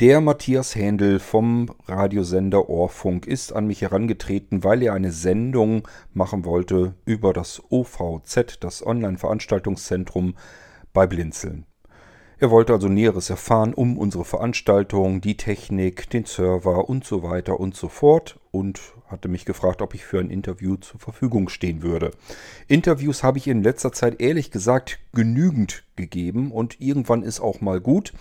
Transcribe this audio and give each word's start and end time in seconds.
Der 0.00 0.20
Matthias 0.20 0.76
Händel 0.76 1.18
vom 1.18 1.74
Radiosender 1.88 2.68
Ohrfunk 2.68 3.26
ist 3.26 3.52
an 3.52 3.66
mich 3.66 3.82
herangetreten, 3.82 4.62
weil 4.62 4.80
er 4.84 4.94
eine 4.94 5.10
Sendung 5.10 5.88
machen 6.14 6.44
wollte 6.44 6.94
über 7.04 7.32
das 7.32 7.60
OVZ, 7.68 8.58
das 8.60 8.86
Online-Veranstaltungszentrum 8.86 10.36
bei 10.92 11.08
Blinzeln. 11.08 11.66
Er 12.38 12.52
wollte 12.52 12.74
also 12.74 12.88
Näheres 12.88 13.28
erfahren 13.28 13.74
um 13.74 13.98
unsere 13.98 14.24
Veranstaltung, 14.24 15.20
die 15.20 15.36
Technik, 15.36 16.08
den 16.10 16.26
Server 16.26 16.88
und 16.88 17.04
so 17.04 17.24
weiter 17.24 17.58
und 17.58 17.74
so 17.74 17.88
fort 17.88 18.38
und 18.58 18.80
hatte 19.06 19.28
mich 19.28 19.44
gefragt, 19.44 19.80
ob 19.82 19.94
ich 19.94 20.04
für 20.04 20.18
ein 20.18 20.30
Interview 20.30 20.76
zur 20.76 20.98
Verfügung 20.98 21.48
stehen 21.48 21.82
würde. 21.82 22.10
Interviews 22.66 23.22
habe 23.22 23.38
ich 23.38 23.46
in 23.46 23.62
letzter 23.62 23.92
Zeit 23.92 24.20
ehrlich 24.20 24.50
gesagt 24.50 24.98
genügend 25.12 25.84
gegeben 25.96 26.50
und 26.50 26.80
irgendwann 26.80 27.22
ist 27.22 27.40
auch 27.40 27.60
mal 27.60 27.80
gut, 27.80 28.12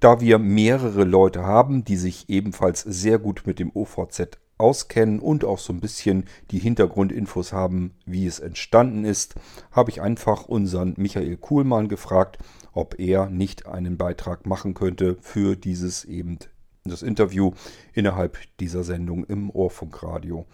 da 0.00 0.20
wir 0.20 0.38
mehrere 0.38 1.04
Leute 1.04 1.44
haben, 1.44 1.84
die 1.84 1.96
sich 1.96 2.28
ebenfalls 2.28 2.80
sehr 2.80 3.18
gut 3.18 3.42
mit 3.44 3.58
dem 3.58 3.70
OVZ 3.74 4.38
auskennen 4.58 5.18
und 5.18 5.44
auch 5.44 5.58
so 5.58 5.72
ein 5.72 5.80
bisschen 5.80 6.24
die 6.50 6.58
Hintergrundinfos 6.58 7.52
haben, 7.52 7.92
wie 8.06 8.26
es 8.26 8.38
entstanden 8.38 9.04
ist, 9.04 9.34
habe 9.72 9.90
ich 9.90 10.00
einfach 10.00 10.46
unseren 10.46 10.94
Michael 10.96 11.36
Kuhlmann 11.36 11.88
gefragt, 11.88 12.38
ob 12.72 12.98
er 12.98 13.28
nicht 13.28 13.66
einen 13.66 13.98
Beitrag 13.98 14.46
machen 14.46 14.72
könnte 14.72 15.18
für 15.20 15.56
dieses 15.56 16.04
eben 16.04 16.38
das 16.84 17.02
Interview 17.02 17.52
innerhalb 17.92 18.38
dieser 18.58 18.84
Sendung 18.84 19.24
im 19.24 19.50
Ohrfunkradio. 19.50 20.46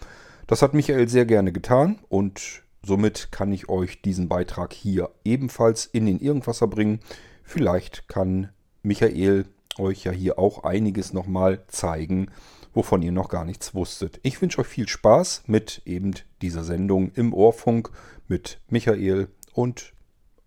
Das 0.47 0.63
hat 0.63 0.75
Michael 0.75 1.09
sehr 1.09 1.27
gerne 1.27 1.53
getan 1.53 1.99
und 2.09 2.63
somit 2.83 3.33
kann 3.33 3.53
ich 3.53 3.69
euch 3.69 4.03
diesen 4.03 4.29
Beitrag 4.29 4.73
hier 4.73 5.11
ebenfalls 5.25 5.87
in 5.87 6.07
den 6.07 6.21
Irgendwasser 6.21 6.67
bringen. 6.67 7.01
Vielleicht 7.43 8.09
kann 8.09 8.51
Michael 8.83 9.47
euch 9.79 10.05
ja 10.05 10.13
hier 10.13 10.39
auch 10.39 10.65
einiges 10.65 11.13
nochmal 11.13 11.65
zeigen, 11.69 12.31
wovon 12.75 13.03
ihr 13.03 13.13
noch 13.13 13.29
gar 13.29 13.45
nichts 13.45 13.75
wusstet. 13.75 14.21
Ich 14.23 14.41
wünsche 14.41 14.61
euch 14.61 14.67
viel 14.67 14.89
Spaß 14.89 15.45
mit 15.47 15.83
eben 15.85 16.15
dieser 16.43 16.65
Sendung 16.65 17.13
im 17.13 17.33
Ohrfunk 17.33 17.91
mit 18.27 18.61
Michael 18.69 19.29
und 19.53 19.93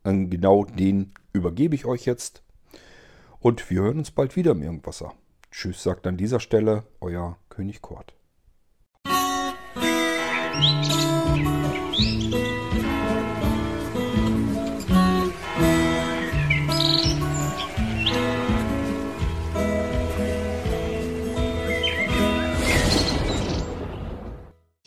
genau 0.04 0.66
den 0.66 1.14
übergebe 1.34 1.76
ich 1.76 1.86
euch 1.86 2.06
jetzt. 2.06 2.44
Und 3.40 3.70
wir 3.70 3.82
hören 3.82 4.00
uns 4.00 4.12
bald 4.12 4.36
wieder 4.36 4.52
im 4.52 4.62
Irgendwasser. 4.62 5.14
Tschüss, 5.52 5.84
sagt 5.84 6.08
an 6.08 6.18
dieser 6.18 6.40
Stelle 6.40 6.84
euer 7.02 7.38
König 7.50 7.82
Kurt. 7.82 8.14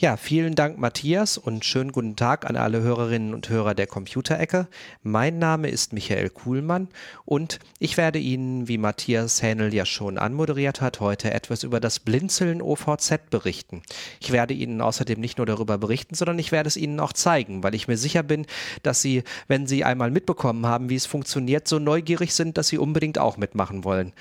Ja, 0.05 0.19
vielen 0.19 0.55
Dank, 0.55 0.77
Matthias, 0.77 1.39
und 1.39 1.65
schönen 1.65 1.91
guten 1.91 2.15
Tag 2.15 2.45
an 2.45 2.57
alle 2.57 2.83
Hörerinnen 2.83 3.33
und 3.33 3.49
Hörer 3.49 3.75
der 3.75 3.87
Computerecke. 3.87 4.69
Mein 5.03 5.39
Name 5.39 5.71
ist 5.71 5.95
Michael 5.95 6.29
Kuhlmann 6.29 6.89
und 7.25 7.59
ich 7.79 7.97
werde 7.97 8.19
Ihnen, 8.19 8.69
wie 8.69 8.77
Matthias 8.77 9.43
Hähnel 9.43 9.73
ja 9.73 9.87
schon 9.87 10.19
anmoderiert 10.19 10.83
hat, 10.83 11.01
heute 11.01 11.33
etwas 11.33 11.63
über 11.63 11.81
das 11.81 12.01
Blinzeln 12.01 12.61
OVZ 12.61 13.31
berichten. 13.31 13.81
Ich 14.21 14.31
werde 14.31 14.53
Ihnen 14.53 14.83
außerdem 14.83 15.19
nicht 15.19 15.39
nur 15.39 15.47
darüber 15.47 15.79
berichten, 15.79 16.15
sondern 16.15 16.39
ich 16.39 16.53
werde 16.53 16.69
es 16.69 16.77
Ihnen 16.77 17.01
auch 17.01 17.15
zeigen, 17.15 17.63
weil 17.63 17.75
ich 17.75 17.89
mir 17.89 17.97
sicher 17.97 18.23
bin, 18.23 18.45
dass 18.83 19.01
Sie, 19.01 19.23
wenn 19.49 19.67
Sie 19.67 19.85
einmal 19.85 20.11
mitbekommen 20.11 20.67
haben, 20.67 20.91
wie 20.91 20.97
es 20.97 21.07
funktioniert, 21.07 21.67
so 21.67 21.79
neugierig 21.79 22.35
sind, 22.35 22.59
dass 22.59 22.69
Sie 22.69 22.77
unbedingt 22.77 23.17
auch 23.19 23.39
mitmachen 23.39 23.85
wollen. 23.85 24.13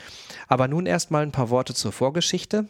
Aber 0.47 0.69
nun 0.69 0.85
erstmal 0.85 1.23
ein 1.23 1.33
paar 1.33 1.49
Worte 1.49 1.73
zur 1.73 1.91
Vorgeschichte. 1.91 2.69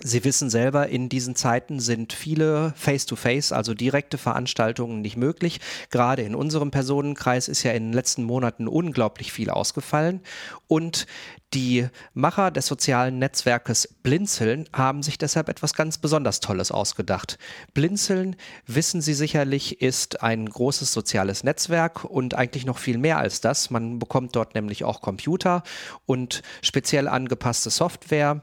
Sie 0.00 0.24
wissen 0.24 0.50
selber, 0.50 0.88
in 0.88 1.08
diesen 1.08 1.36
Zeiten 1.36 1.78
sind 1.78 2.12
viele 2.12 2.72
Face-to-Face, 2.76 3.52
-face, 3.52 3.54
also 3.54 3.74
direkte 3.74 4.18
Veranstaltungen 4.18 5.00
nicht 5.00 5.16
möglich. 5.16 5.60
Gerade 5.90 6.22
in 6.22 6.34
unserem 6.34 6.70
Personenkreis 6.70 7.46
ist 7.46 7.62
ja 7.62 7.72
in 7.72 7.88
den 7.88 7.92
letzten 7.92 8.24
Monaten 8.24 8.66
unglaublich 8.66 9.32
viel 9.32 9.50
ausgefallen. 9.50 10.20
Und 10.66 11.06
die 11.54 11.86
Macher 12.14 12.50
des 12.50 12.66
sozialen 12.66 13.18
Netzwerkes 13.18 13.86
Blinzeln 14.02 14.68
haben 14.72 15.02
sich 15.02 15.18
deshalb 15.18 15.50
etwas 15.50 15.74
ganz 15.74 15.98
besonders 15.98 16.40
Tolles 16.40 16.72
ausgedacht. 16.72 17.38
Blinzeln, 17.74 18.36
wissen 18.66 19.02
Sie 19.02 19.14
sicherlich, 19.14 19.82
ist 19.82 20.22
ein 20.22 20.48
großes 20.48 20.92
soziales 20.92 21.44
Netzwerk 21.44 22.04
und 22.04 22.34
eigentlich 22.34 22.64
noch 22.64 22.78
viel 22.78 22.96
mehr 22.96 23.18
als 23.18 23.42
das. 23.42 23.70
Man 23.70 23.98
bekommt 23.98 24.34
dort 24.34 24.54
nämlich 24.54 24.84
auch 24.84 25.02
Computer 25.02 25.62
und 26.06 26.42
speziell 26.62 27.06
angepasste 27.06 27.68
Software 27.68 28.42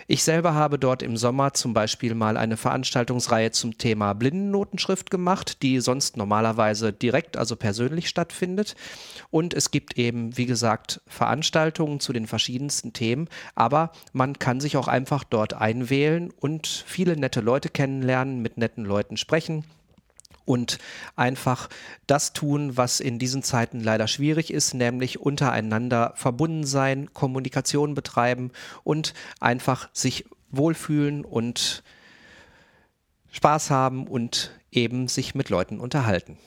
Ich 0.06 0.24
selber 0.24 0.54
habe 0.54 0.78
dort 0.78 1.02
im 1.02 1.18
Sommer 1.18 1.54
zum 1.54 1.74
Beispiel 1.74 2.14
mal 2.14 2.38
eine 2.38 2.58
Veranstaltungsreihe 2.58 3.50
zum 3.50 3.80
Thema 3.80 4.14
Blindennotenschrift 4.14 5.10
gemacht, 5.10 5.64
die 5.64 5.80
sonst 5.80 6.18
normalerweise 6.18 6.94
direkt, 6.94 7.36
also 7.36 7.56
persönlich 7.56 8.10
stattfindet. 8.10 8.76
Und 9.32 9.56
es 9.56 9.72
gibt 9.72 9.98
eben, 9.98 10.38
wie 10.38 10.46
gesagt, 10.46 11.02
Veranstaltungen 11.08 12.00
zu 12.00 12.14
den 12.14 12.28
verschiedensten 12.28 12.94
Themen, 12.94 13.28
aber 13.56 13.92
man 14.14 14.38
kann 14.38 14.60
sich 14.60 14.78
auch 14.78 14.88
einfach 14.88 15.24
dort 15.24 15.54
einwählen 15.54 16.32
und 16.40 16.68
viele 16.86 17.16
nette 17.16 17.42
Leute 17.42 17.70
kennenlernen, 17.70 18.42
mit 18.42 18.58
netten 18.58 18.86
Leuten 18.86 19.18
sprechen 19.18 19.64
und 20.46 20.78
einfach 21.16 21.70
das 22.08 22.34
tun, 22.34 22.78
was 22.78 23.00
in 23.00 23.20
diesen 23.20 23.44
Zeiten 23.44 23.80
leider 23.80 24.08
schwierig 24.08 24.52
ist, 24.52 24.74
nämlich 24.74 25.20
untereinander 25.20 26.14
verbunden 26.16 26.66
sein, 26.66 27.14
Kommunikation 27.14 27.96
betreiben 27.96 28.52
und 28.84 29.14
einfach 29.40 29.90
sich 29.94 30.26
wohlfühlen 30.50 31.24
und 31.24 31.84
Spaß 33.32 33.70
haben 33.70 34.08
und 34.08 34.52
eben 34.72 35.08
sich 35.08 35.36
mit 35.36 35.50
Leuten 35.50 35.80
unterhalten. 35.80 36.38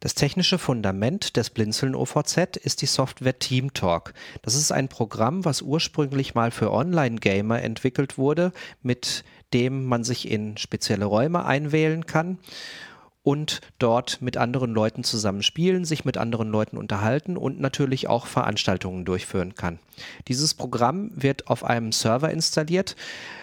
Das 0.00 0.14
technische 0.14 0.58
Fundament 0.58 1.36
des 1.36 1.50
Blinzeln 1.50 1.94
OVZ 1.94 2.56
ist 2.56 2.80
die 2.80 2.86
Software 2.86 3.38
TeamTalk. 3.38 4.14
Das 4.40 4.54
ist 4.54 4.72
ein 4.72 4.88
Programm, 4.88 5.44
was 5.44 5.60
ursprünglich 5.60 6.34
mal 6.34 6.50
für 6.50 6.72
Online-Gamer 6.72 7.62
entwickelt 7.62 8.16
wurde, 8.16 8.52
mit 8.82 9.24
dem 9.52 9.84
man 9.84 10.04
sich 10.04 10.30
in 10.30 10.56
spezielle 10.56 11.04
Räume 11.04 11.44
einwählen 11.44 12.06
kann 12.06 12.38
und 13.22 13.60
dort 13.78 14.22
mit 14.22 14.36
anderen 14.36 14.72
Leuten 14.72 15.04
zusammen 15.04 15.42
spielen, 15.42 15.84
sich 15.84 16.04
mit 16.04 16.16
anderen 16.16 16.48
Leuten 16.48 16.78
unterhalten 16.78 17.36
und 17.36 17.60
natürlich 17.60 18.08
auch 18.08 18.26
Veranstaltungen 18.26 19.04
durchführen 19.04 19.54
kann. 19.54 19.78
Dieses 20.28 20.54
Programm 20.54 21.10
wird 21.14 21.48
auf 21.48 21.62
einem 21.62 21.92
Server 21.92 22.30
installiert. 22.30 22.96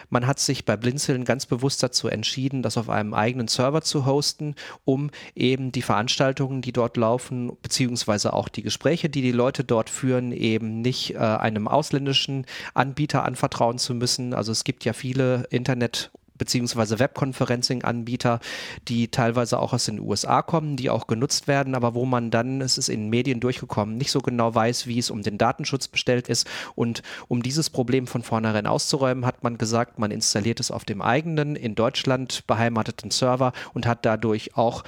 Man 0.09 0.25
hat 0.25 0.39
sich 0.39 0.65
bei 0.65 0.77
Blinzeln 0.77 1.25
ganz 1.25 1.45
bewusst 1.45 1.83
dazu 1.83 2.07
entschieden, 2.07 2.63
das 2.63 2.77
auf 2.77 2.89
einem 2.89 3.13
eigenen 3.13 3.47
Server 3.47 3.81
zu 3.81 4.05
hosten, 4.05 4.55
um 4.85 5.11
eben 5.35 5.71
die 5.71 5.81
Veranstaltungen, 5.81 6.61
die 6.61 6.71
dort 6.71 6.97
laufen, 6.97 7.51
beziehungsweise 7.61 8.33
auch 8.33 8.47
die 8.49 8.63
Gespräche, 8.63 9.09
die 9.09 9.21
die 9.21 9.31
Leute 9.31 9.63
dort 9.63 9.89
führen, 9.89 10.31
eben 10.31 10.81
nicht 10.81 11.13
äh, 11.13 11.17
einem 11.17 11.67
ausländischen 11.67 12.45
Anbieter 12.73 13.23
anvertrauen 13.23 13.77
zu 13.77 13.93
müssen. 13.93 14.33
Also 14.33 14.51
es 14.51 14.63
gibt 14.63 14.85
ja 14.85 14.93
viele 14.93 15.45
Internet- 15.51 16.09
beziehungsweise 16.37 16.99
Webconferencing-Anbieter, 16.99 18.39
die 18.87 19.09
teilweise 19.09 19.59
auch 19.59 19.73
aus 19.73 19.85
den 19.85 19.99
USA 19.99 20.41
kommen, 20.41 20.75
die 20.75 20.89
auch 20.89 21.07
genutzt 21.07 21.47
werden, 21.47 21.75
aber 21.75 21.93
wo 21.93 22.05
man 22.05 22.31
dann, 22.31 22.61
es 22.61 22.77
ist 22.77 22.89
in 22.89 23.09
Medien 23.09 23.39
durchgekommen, 23.39 23.97
nicht 23.97 24.11
so 24.11 24.21
genau 24.21 24.53
weiß, 24.53 24.87
wie 24.87 24.99
es 24.99 25.09
um 25.09 25.21
den 25.21 25.37
Datenschutz 25.37 25.87
bestellt 25.87 26.27
ist. 26.27 26.47
Und 26.75 27.01
um 27.27 27.43
dieses 27.43 27.69
Problem 27.69 28.07
von 28.07 28.23
vornherein 28.23 28.67
auszuräumen, 28.67 29.25
hat 29.25 29.43
man 29.43 29.57
gesagt, 29.57 29.99
man 29.99 30.11
installiert 30.11 30.59
es 30.59 30.71
auf 30.71 30.85
dem 30.85 31.01
eigenen, 31.01 31.55
in 31.55 31.75
Deutschland 31.75 32.45
beheimateten 32.47 33.11
Server 33.11 33.53
und 33.73 33.85
hat 33.85 34.05
dadurch 34.05 34.55
auch 34.55 34.83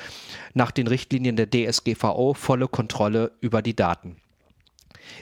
nach 0.54 0.72
den 0.72 0.88
Richtlinien 0.88 1.36
der 1.36 1.50
DSGVO 1.50 2.34
volle 2.34 2.68
Kontrolle 2.68 3.32
über 3.42 3.62
die 3.62 3.76
Daten. 3.76 4.18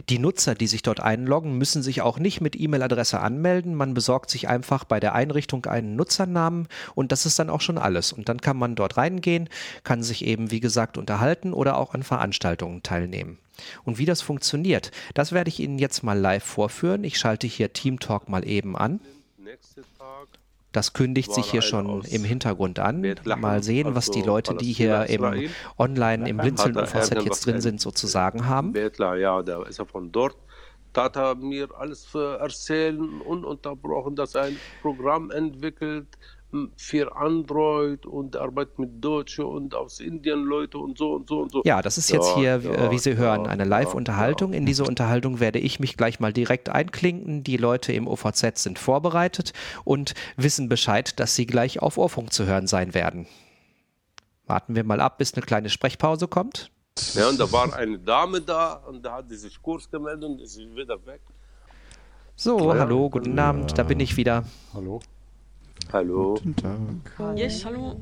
Die 0.10 0.20
Nutzer, 0.20 0.56
die 0.56 0.68
sich 0.68 0.82
dort 0.82 1.00
einloggen, 1.00 1.58
müssen 1.58 1.84
sich 1.84 2.02
auch 2.02 2.20
nicht 2.20 2.42
mit 2.42 2.60
E-Mail-Adresse 2.60 3.20
anmelden. 3.20 3.76
Man 3.76 3.94
besorgt 3.94 4.30
sich 4.30 4.48
einfach 4.48 4.84
bei 4.84 5.00
der 5.00 5.14
Einrichtung 5.14 5.66
einen 5.66 5.96
Nutzernamen 5.96 6.68
und 6.96 7.12
das 7.12 7.26
ist 7.26 7.40
dann 7.40 7.50
auch 7.50 7.62
schon 7.62 7.78
alles. 7.78 8.14
Und 8.14 8.30
dann 8.30 8.42
kann 8.42 8.58
man 8.58 8.76
dort 8.76 8.98
reingehen, 8.98 9.50
kann 9.84 10.04
sich 10.04 10.26
eben, 10.26 10.52
wie 10.52 10.60
gesagt, 10.60 10.98
unterhalten 10.98 11.54
oder 11.54 11.78
auch 11.78 11.94
an 11.94 12.04
Veranstaltungen 12.04 12.84
teilnehmen. 12.84 13.38
Und 13.84 13.98
wie 13.98 14.06
das 14.06 14.22
funktioniert, 14.22 14.92
das 15.14 15.32
werde 15.32 15.50
ich 15.50 15.60
Ihnen 15.60 15.80
jetzt 15.80 16.04
mal 16.04 16.18
live 16.18 16.44
vorführen. 16.44 17.04
Ich 17.04 17.18
schalte 17.18 17.48
hier 17.48 17.74
Team 17.74 18.00
Talk 18.00 18.30
mal 18.30 18.48
eben 18.48 18.78
an. 18.78 19.00
Das 20.72 20.94
kündigt 20.94 21.34
sich 21.34 21.50
hier 21.50 21.62
schon 21.62 22.02
im 22.04 22.24
Hintergrund 22.24 22.80
an. 22.80 23.16
Mal 23.38 23.64
sehen, 23.64 23.96
was 23.96 24.12
die 24.12 24.20
also 24.20 24.32
Leute, 24.32 24.56
die 24.56 24.74
hier 24.74 25.06
im 25.06 25.50
Online 25.78 26.30
im 26.30 26.38
Blinzeln 26.38 26.78
UVZ 26.78 27.24
jetzt 27.24 27.46
drin 27.46 27.62
sind, 27.62 27.82
sozusagen 27.82 28.48
haben. 28.48 28.74
Ja, 29.00 29.42
der 29.42 29.66
ist 29.68 29.80
ja 29.80 29.86
von 29.86 30.12
dort. 30.12 30.36
Da 30.94 31.04
hat 31.06 31.16
er 31.16 31.36
mir 31.36 31.68
alles 31.78 32.14
erzählen, 32.16 33.22
ununterbrochen, 33.22 34.16
dass 34.16 34.36
er 34.36 34.44
ein 34.44 34.58
Programm 34.82 35.32
entwickelt, 35.32 36.08
für 36.78 37.16
Android 37.16 38.06
und 38.06 38.36
arbeitet 38.36 38.80
mit 38.80 39.04
Deutsche 39.04 39.46
und 39.46 39.74
aus 39.74 40.00
Indien 40.00 40.44
Leute 40.44 40.78
und 40.78 40.98
so 40.98 41.14
und 41.14 41.28
so 41.28 41.42
und 41.42 41.52
so. 41.52 41.62
Ja, 41.66 41.82
das 41.82 41.98
ist 41.98 42.10
jetzt 42.10 42.36
hier, 42.36 42.60
ja, 42.60 42.92
wie 42.92 43.00
Sie 43.00 43.18
hören, 43.18 43.48
eine 43.48 43.64
Live-Unterhaltung. 43.64 44.54
In 44.54 44.66
diese 44.66 44.84
Unterhaltung 44.84 45.40
werde 45.40 45.60
ich 45.60 45.80
mich 45.80 45.98
gleich 45.98 46.20
mal 46.20 46.34
direkt 46.34 46.70
einklinken. 46.70 47.44
Die 47.44 47.58
Leute 47.58 47.94
im 47.94 48.08
OVZ 48.08 48.58
sind 48.58 48.80
vorbereitet 48.80 49.54
und 49.84 50.14
wissen 50.36 50.70
Bescheid, 50.70 51.20
dass 51.20 51.36
sie 51.36 51.46
gleich 51.46 51.82
auf 51.82 51.98
Ohrfunk 51.98 52.34
zu 52.34 52.46
hören 52.46 52.68
sein 52.68 52.94
werden. 52.94 53.28
Warten 54.46 54.76
wir 54.76 54.84
mal 54.84 55.02
ab, 55.02 55.18
bis 55.18 55.34
eine 55.34 55.46
kleine 55.46 55.70
Sprechpause 55.70 56.28
kommt. 56.28 56.72
Ja, 57.14 57.30
und 57.30 57.40
da 57.40 57.52
war 57.52 57.74
eine 57.74 58.00
Dame 58.00 58.42
da 58.42 58.74
und 58.88 59.04
da 59.04 59.18
hat 59.18 59.30
sie 59.30 59.38
sich 59.38 59.62
kurz 59.62 59.90
gemeldet 59.90 60.24
und 60.24 60.42
ist 60.42 60.58
wieder 60.58 61.06
weg. 61.06 61.22
So, 62.36 62.72
ja, 62.72 62.80
hallo, 62.80 63.10
guten 63.10 63.38
Abend, 63.40 63.78
da 63.78 63.84
bin 63.84 64.00
ich 64.00 64.16
wieder. 64.16 64.46
Hallo. 64.74 65.00
Hallo. 65.92 66.36
Guten 66.36 66.56
Tag. 66.56 67.38
Yes, 67.38 67.64
hallo. 67.66 68.00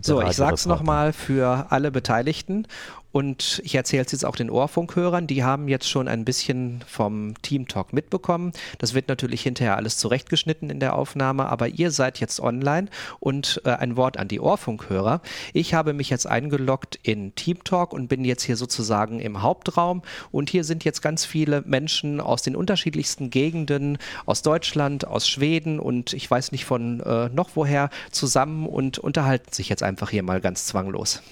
So, 0.00 0.22
ich 0.22 0.32
sag's 0.36 0.66
nochmal 0.66 1.12
für 1.12 1.66
alle 1.70 1.90
Beteiligten. 1.90 2.66
Und 3.12 3.60
ich 3.62 3.74
erzähle 3.74 4.04
es 4.04 4.12
jetzt 4.12 4.24
auch 4.24 4.36
den 4.36 4.50
Ohrfunkhörern, 4.50 5.26
die 5.26 5.44
haben 5.44 5.68
jetzt 5.68 5.88
schon 5.88 6.08
ein 6.08 6.24
bisschen 6.24 6.82
vom 6.88 7.34
Team 7.42 7.68
Talk 7.68 7.92
mitbekommen. 7.92 8.52
Das 8.78 8.94
wird 8.94 9.08
natürlich 9.08 9.42
hinterher 9.42 9.76
alles 9.76 9.98
zurechtgeschnitten 9.98 10.70
in 10.70 10.80
der 10.80 10.96
Aufnahme, 10.96 11.46
aber 11.46 11.68
ihr 11.68 11.90
seid 11.90 12.20
jetzt 12.20 12.40
online. 12.40 12.88
Und 13.20 13.60
äh, 13.64 13.70
ein 13.70 13.96
Wort 13.96 14.16
an 14.16 14.28
die 14.28 14.40
Ohrfunkhörer. 14.40 15.20
Ich 15.52 15.74
habe 15.74 15.92
mich 15.92 16.08
jetzt 16.08 16.26
eingeloggt 16.26 16.98
in 17.02 17.34
Team 17.34 17.62
Talk 17.64 17.92
und 17.92 18.08
bin 18.08 18.24
jetzt 18.24 18.44
hier 18.44 18.56
sozusagen 18.56 19.20
im 19.20 19.42
Hauptraum. 19.42 20.02
Und 20.30 20.48
hier 20.48 20.64
sind 20.64 20.84
jetzt 20.84 21.02
ganz 21.02 21.26
viele 21.26 21.60
Menschen 21.66 22.18
aus 22.18 22.40
den 22.40 22.56
unterschiedlichsten 22.56 23.28
Gegenden, 23.28 23.98
aus 24.24 24.40
Deutschland, 24.40 25.06
aus 25.06 25.28
Schweden 25.28 25.78
und 25.78 26.14
ich 26.14 26.30
weiß 26.30 26.50
nicht 26.52 26.64
von 26.64 27.00
äh, 27.00 27.28
noch 27.28 27.50
woher 27.54 27.90
zusammen 28.10 28.66
und 28.66 28.98
unterhalten 28.98 29.52
sich 29.52 29.68
jetzt 29.68 29.81
einfach 29.82 30.10
hier 30.10 30.22
mal 30.22 30.40
ganz 30.40 30.66
zwanglos. 30.66 31.22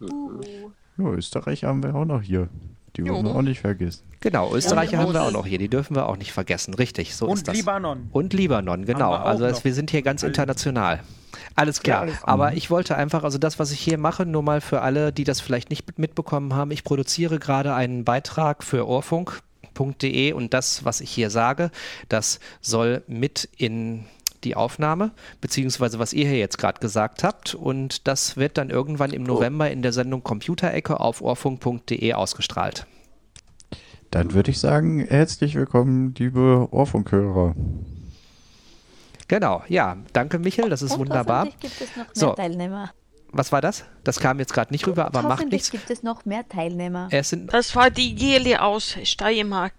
Uh. 0.00 0.40
Ja, 0.96 1.04
Österreich 1.10 1.64
haben 1.64 1.82
wir 1.82 1.94
auch 1.94 2.04
noch 2.04 2.22
hier. 2.22 2.48
Die 2.96 3.04
dürfen 3.04 3.24
wir 3.24 3.34
auch 3.36 3.42
nicht 3.42 3.60
vergessen. 3.60 4.02
Genau, 4.20 4.52
Österreicher 4.52 4.98
haben 4.98 5.12
wir 5.12 5.22
auch 5.22 5.30
noch 5.30 5.46
hier, 5.46 5.58
die 5.58 5.68
dürfen 5.68 5.94
wir 5.94 6.08
auch 6.08 6.16
nicht 6.16 6.32
vergessen. 6.32 6.74
Richtig, 6.74 7.14
so 7.14 7.26
und 7.26 7.34
ist 7.34 7.46
das. 7.46 7.54
Und 7.54 7.58
Libanon. 7.58 8.08
Und 8.10 8.32
Libanon, 8.32 8.84
genau. 8.84 9.12
Also 9.12 9.44
es, 9.44 9.62
wir 9.62 9.72
sind 9.72 9.90
hier 9.92 10.02
ganz 10.02 10.24
international. 10.24 11.00
Alles 11.54 11.82
klar. 11.82 12.08
Ja, 12.08 12.14
Aber 12.22 12.54
ich 12.54 12.70
wollte 12.70 12.96
einfach, 12.96 13.22
also 13.22 13.38
das, 13.38 13.60
was 13.60 13.70
ich 13.70 13.78
hier 13.78 13.98
mache, 13.98 14.26
nur 14.26 14.42
mal 14.42 14.60
für 14.60 14.80
alle, 14.80 15.12
die 15.12 15.24
das 15.24 15.40
vielleicht 15.40 15.70
nicht 15.70 15.98
mitbekommen 15.98 16.54
haben, 16.54 16.72
ich 16.72 16.82
produziere 16.82 17.38
gerade 17.38 17.74
einen 17.74 18.04
Beitrag 18.04 18.64
für 18.64 18.88
Ohrfunk.de 18.88 20.32
und 20.32 20.52
das, 20.52 20.84
was 20.84 21.00
ich 21.00 21.10
hier 21.10 21.30
sage, 21.30 21.70
das 22.08 22.40
soll 22.60 23.02
mit 23.06 23.48
in 23.56 24.04
die 24.44 24.56
Aufnahme, 24.56 25.12
beziehungsweise 25.40 25.98
was 25.98 26.12
ihr 26.12 26.28
hier 26.28 26.38
jetzt 26.38 26.58
gerade 26.58 26.80
gesagt 26.80 27.24
habt. 27.24 27.54
Und 27.54 28.06
das 28.06 28.36
wird 28.36 28.58
dann 28.58 28.70
irgendwann 28.70 29.12
im 29.12 29.22
November 29.22 29.70
in 29.70 29.82
der 29.82 29.92
Sendung 29.92 30.22
Computerecke 30.22 31.00
auf 31.00 31.20
ohrfunk.de 31.20 32.12
ausgestrahlt. 32.12 32.86
Dann 34.10 34.32
würde 34.32 34.50
ich 34.50 34.58
sagen, 34.58 35.00
herzlich 35.00 35.54
willkommen, 35.54 36.14
liebe 36.16 36.68
Ohrfunkhörer. 36.70 37.54
Genau, 39.28 39.62
ja, 39.68 39.98
danke 40.14 40.38
Michael, 40.38 40.70
das 40.70 40.80
ist 40.80 40.92
Und 40.92 41.00
wunderbar. 41.00 41.44
Gibt 41.60 41.64
es 41.64 41.90
noch 41.90 41.96
mehr 41.96 42.06
so. 42.14 42.32
Teilnehmer. 42.32 42.90
Was 43.30 43.52
war 43.52 43.60
das? 43.60 43.84
Das 44.04 44.20
kam 44.20 44.38
jetzt 44.38 44.54
gerade 44.54 44.72
nicht 44.72 44.86
rüber, 44.86 45.04
aber 45.04 45.20
macht 45.20 45.50
nichts. 45.50 45.70
gibt 45.70 45.90
es 45.90 46.02
noch 46.02 46.24
mehr 46.24 46.48
Teilnehmer. 46.48 47.08
Es 47.10 47.28
sind 47.28 47.52
das 47.52 47.76
war 47.76 47.90
die 47.90 48.14
Geli 48.14 48.56
aus 48.56 48.96
Steiermark. 49.02 49.74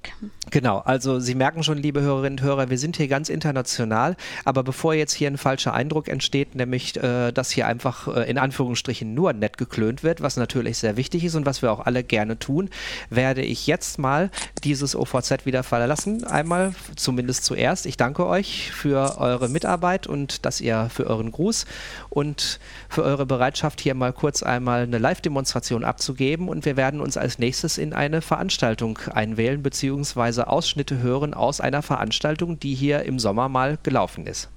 Genau, 0.51 0.79
also 0.79 1.19
Sie 1.19 1.33
merken 1.33 1.63
schon, 1.63 1.79
liebe 1.79 2.01
Hörerinnen 2.01 2.37
und 2.37 2.45
Hörer, 2.45 2.69
wir 2.69 2.77
sind 2.77 2.97
hier 2.97 3.07
ganz 3.07 3.29
international, 3.29 4.15
aber 4.45 4.63
bevor 4.63 4.93
jetzt 4.93 5.13
hier 5.13 5.29
ein 5.29 5.37
falscher 5.37 5.73
Eindruck 5.73 6.07
entsteht, 6.07 6.53
nämlich, 6.53 6.95
äh, 6.97 7.31
dass 7.31 7.49
hier 7.49 7.65
einfach 7.65 8.07
äh, 8.07 8.29
in 8.29 8.37
Anführungsstrichen 8.37 9.15
nur 9.15 9.33
nett 9.33 9.57
geklönt 9.57 10.03
wird, 10.03 10.21
was 10.21 10.37
natürlich 10.37 10.77
sehr 10.77 10.95
wichtig 10.95 11.23
ist 11.23 11.33
und 11.33 11.47
was 11.47 11.63
wir 11.63 11.71
auch 11.71 11.85
alle 11.85 12.03
gerne 12.03 12.37
tun, 12.37 12.69
werde 13.09 13.41
ich 13.41 13.65
jetzt 13.65 13.97
mal 13.97 14.29
dieses 14.63 14.95
OVZ 14.95 15.45
wieder 15.45 15.63
verlassen. 15.63 16.23
Einmal 16.23 16.73
zumindest 16.95 17.45
zuerst. 17.45 17.87
Ich 17.87 17.97
danke 17.97 18.27
euch 18.27 18.71
für 18.71 19.17
eure 19.19 19.49
Mitarbeit 19.49 20.05
und 20.05 20.45
dass 20.45 20.61
ihr 20.61 20.89
für 20.93 21.07
euren 21.07 21.31
Gruß 21.31 21.65
und 22.09 22.59
für 22.89 23.03
eure 23.03 23.25
Bereitschaft, 23.25 23.38
hier 23.81 23.95
mal 23.95 24.13
kurz 24.13 24.43
einmal 24.43 24.83
eine 24.83 24.97
Live-Demonstration 24.97 25.83
abzugeben 25.83 26.49
und 26.49 26.65
wir 26.65 26.77
werden 26.77 27.01
uns 27.01 27.17
als 27.17 27.39
nächstes 27.39 27.77
in 27.77 27.93
eine 27.93 28.21
Veranstaltung 28.21 28.99
einwählen 29.13 29.63
bzw. 29.63 30.43
Ausschnitte 30.43 30.99
hören 30.99 31.33
aus 31.33 31.61
einer 31.61 31.81
Veranstaltung, 31.81 32.59
die 32.59 32.75
hier 32.75 33.03
im 33.03 33.19
Sommer 33.19 33.49
mal 33.49 33.77
gelaufen 33.81 34.27
ist. 34.27 34.49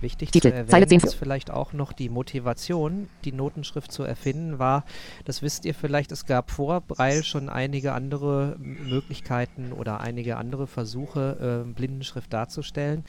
Wichtig 0.00 0.30
Titel, 0.30 0.50
zu 0.50 0.54
erwähnen 0.54 1.00
ist 1.02 1.14
vielleicht 1.14 1.50
auch 1.50 1.72
noch 1.72 1.92
die 1.92 2.10
Motivation, 2.10 3.08
die 3.24 3.32
Notenschrift 3.32 3.90
zu 3.90 4.02
erfinden, 4.02 4.58
war, 4.58 4.84
das 5.24 5.40
wisst 5.40 5.64
ihr 5.64 5.74
vielleicht, 5.74 6.12
es 6.12 6.26
gab 6.26 6.50
vor 6.50 6.82
Breil 6.82 7.24
schon 7.24 7.48
einige 7.48 7.92
andere 7.92 8.56
Möglichkeiten 8.58 9.72
oder 9.72 10.00
einige 10.00 10.36
andere 10.36 10.66
Versuche, 10.66 11.64
äh, 11.66 11.72
Blindenschrift 11.72 12.32
darzustellen. 12.32 13.04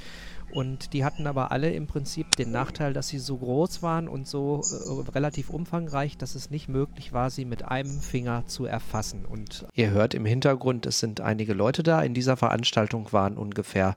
Und 0.52 0.94
die 0.94 1.04
hatten 1.04 1.28
aber 1.28 1.52
alle 1.52 1.72
im 1.72 1.88
Prinzip 1.88 2.36
den 2.36 2.52
Nachteil, 2.52 2.94
dass 2.94 3.10
sie 3.10 3.20
so 3.20 3.38
groß 3.38 3.84
waren 3.84 4.08
und 4.08 4.28
so 4.28 4.62
äh, 4.62 5.12
relativ 5.12 5.50
umfangreich, 5.50 6.18
dass 6.18 6.36
es 6.36 6.50
nicht 6.50 6.70
möglich 6.70 7.14
war, 7.14 7.30
sie 7.30 7.46
mit 7.46 7.66
einem 7.66 8.00
Finger 8.00 8.46
zu 8.48 8.66
erfassen. 8.66 9.26
Und 9.26 9.66
ihr 9.74 9.92
hört 9.92 10.14
im 10.14 10.26
Hintergrund, 10.26 10.86
es 10.86 11.00
sind 11.00 11.22
einige 11.22 11.54
Leute 11.54 11.84
da. 11.84 12.02
In 12.02 12.14
dieser 12.14 12.38
Veranstaltung 12.38 13.12
waren 13.12 13.38
ungefähr, 13.38 13.96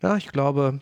ja, 0.00 0.16
ich 0.16 0.28
glaube, 0.28 0.80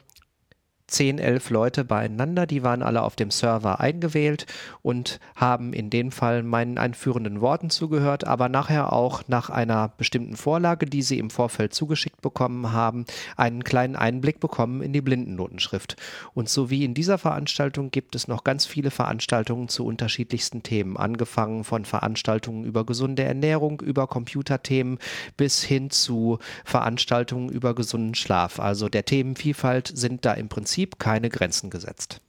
10, 0.91 1.19
11 1.19 1.51
Leute 1.51 1.85
beieinander, 1.85 2.47
die 2.47 2.63
waren 2.63 2.83
alle 2.83 3.03
auf 3.03 3.17
dem 3.17 3.31
Server 3.31 3.81
eingewählt 3.81 4.47
und 4.83 5.21
haben 5.35 5.73
in 5.73 5.91
dem 5.91 6.13
Fall 6.13 6.43
meinen 6.43 6.79
einführenden 6.79 7.41
Worten 7.41 7.71
zugehört, 7.71 8.27
aber 8.27 8.49
nachher 8.49 8.93
auch 8.93 9.23
nach 9.29 9.51
einer 9.51 9.93
bestimmten 9.97 10.37
Vorlage, 10.37 10.87
die 10.87 11.03
sie 11.03 11.19
im 11.19 11.31
Vorfeld 11.31 11.73
zugeschickt 11.73 12.21
bekommen 12.21 12.73
haben, 12.73 13.07
einen 13.37 13.65
kleinen 13.65 13.97
Einblick 13.97 14.41
bekommen 14.41 14.83
in 14.83 14.93
die 14.93 15.01
Blindennotenschrift. 15.01 15.97
Und 16.35 16.49
so 16.49 16.71
wie 16.71 16.85
in 16.85 16.95
dieser 16.95 17.19
Veranstaltung 17.19 17.91
gibt 17.91 18.15
es 18.15 18.29
noch 18.29 18.45
ganz 18.45 18.67
viele 18.67 18.91
Veranstaltungen 18.91 19.69
zu 19.69 19.85
unterschiedlichsten 19.85 20.63
Themen, 20.63 20.97
angefangen 20.97 21.65
von 21.65 21.85
Veranstaltungen 21.85 22.65
über 22.65 22.85
gesunde 22.85 23.23
Ernährung, 23.23 23.81
über 23.81 24.07
Computerthemen 24.07 24.99
bis 25.37 25.63
hin 25.63 25.91
zu 25.91 26.39
Veranstaltungen 26.65 27.49
über 27.49 27.75
gesunden 27.75 28.15
Schlaf. 28.15 28.61
Also 28.61 28.89
der 28.89 29.05
Themenvielfalt 29.05 29.93
sind 29.95 30.25
da 30.25 30.33
im 30.33 30.49
Prinzip 30.49 30.80
Prinzip 30.81 30.99
keine 30.99 31.29
Grenzen 31.29 31.69
gesetzt. 31.69 32.23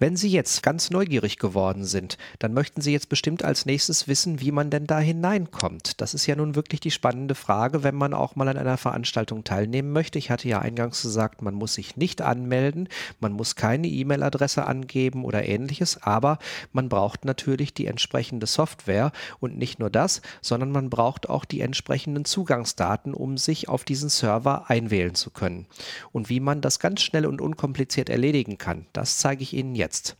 Wenn 0.00 0.14
Sie 0.14 0.28
jetzt 0.28 0.62
ganz 0.62 0.90
neugierig 0.90 1.38
geworden 1.38 1.84
sind, 1.84 2.18
dann 2.38 2.54
möchten 2.54 2.80
Sie 2.80 2.92
jetzt 2.92 3.08
bestimmt 3.08 3.44
als 3.44 3.66
nächstes 3.66 4.06
wissen, 4.06 4.40
wie 4.40 4.52
man 4.52 4.70
denn 4.70 4.86
da 4.86 5.00
hineinkommt. 5.00 6.00
Das 6.00 6.14
ist 6.14 6.24
ja 6.26 6.36
nun 6.36 6.54
wirklich 6.54 6.78
die 6.78 6.92
spannende 6.92 7.34
Frage, 7.34 7.82
wenn 7.82 7.96
man 7.96 8.14
auch 8.14 8.36
mal 8.36 8.46
an 8.46 8.56
einer 8.56 8.76
Veranstaltung 8.76 9.42
teilnehmen 9.42 9.90
möchte. 9.90 10.16
Ich 10.20 10.30
hatte 10.30 10.46
ja 10.46 10.60
eingangs 10.60 11.02
gesagt, 11.02 11.42
man 11.42 11.54
muss 11.54 11.74
sich 11.74 11.96
nicht 11.96 12.22
anmelden, 12.22 12.88
man 13.18 13.32
muss 13.32 13.56
keine 13.56 13.88
E-Mail-Adresse 13.88 14.68
angeben 14.68 15.24
oder 15.24 15.48
ähnliches, 15.48 16.00
aber 16.00 16.38
man 16.72 16.88
braucht 16.88 17.24
natürlich 17.24 17.74
die 17.74 17.86
entsprechende 17.86 18.46
Software 18.46 19.10
und 19.40 19.58
nicht 19.58 19.80
nur 19.80 19.90
das, 19.90 20.22
sondern 20.40 20.70
man 20.70 20.90
braucht 20.90 21.28
auch 21.28 21.44
die 21.44 21.60
entsprechenden 21.60 22.24
Zugangsdaten, 22.24 23.14
um 23.14 23.36
sich 23.36 23.68
auf 23.68 23.82
diesen 23.82 24.10
Server 24.10 24.70
einwählen 24.70 25.16
zu 25.16 25.30
können. 25.30 25.66
Und 26.12 26.28
wie 26.28 26.38
man 26.38 26.60
das 26.60 26.78
ganz 26.78 27.00
schnell 27.00 27.26
und 27.26 27.40
unkompliziert 27.40 28.08
erledigen 28.08 28.58
kann, 28.58 28.86
das 28.92 29.18
zeige 29.18 29.42
ich 29.42 29.54
Ihnen 29.54 29.74
jetzt 29.74 29.87
jetzt. 29.88 30.16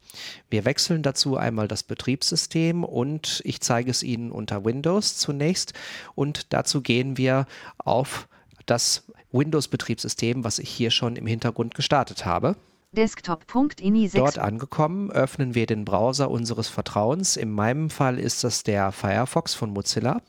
Wir 0.48 0.64
wechseln 0.64 1.02
dazu 1.02 1.36
einmal 1.36 1.68
das 1.68 1.82
Betriebssystem 1.82 2.84
und 2.84 3.42
ich 3.44 3.60
zeige 3.60 3.90
es 3.90 4.02
Ihnen 4.02 4.32
unter 4.32 4.64
Windows 4.64 5.18
zunächst 5.18 5.74
und 6.14 6.54
dazu 6.54 6.80
gehen 6.80 7.18
wir 7.18 7.46
auf 7.76 8.28
das 8.64 9.04
Windows-Betriebssystem, 9.30 10.42
was 10.42 10.58
ich 10.58 10.70
hier 10.70 10.90
schon 10.90 11.16
im 11.16 11.26
Hintergrund 11.26 11.74
gestartet 11.74 12.24
habe. 12.24 12.56
Desktop.ini 12.92 14.08
6. 14.08 14.14
Dort 14.14 14.38
angekommen, 14.38 15.10
öffnen 15.10 15.54
wir 15.54 15.66
den 15.66 15.84
Browser 15.84 16.30
unseres 16.30 16.68
Vertrauens. 16.68 17.36
In 17.36 17.52
meinem 17.52 17.90
Fall 17.90 18.18
ist 18.18 18.44
das 18.44 18.62
der 18.62 18.90
Firefox 18.92 19.52
von 19.52 19.70
Mozilla. 19.70 20.22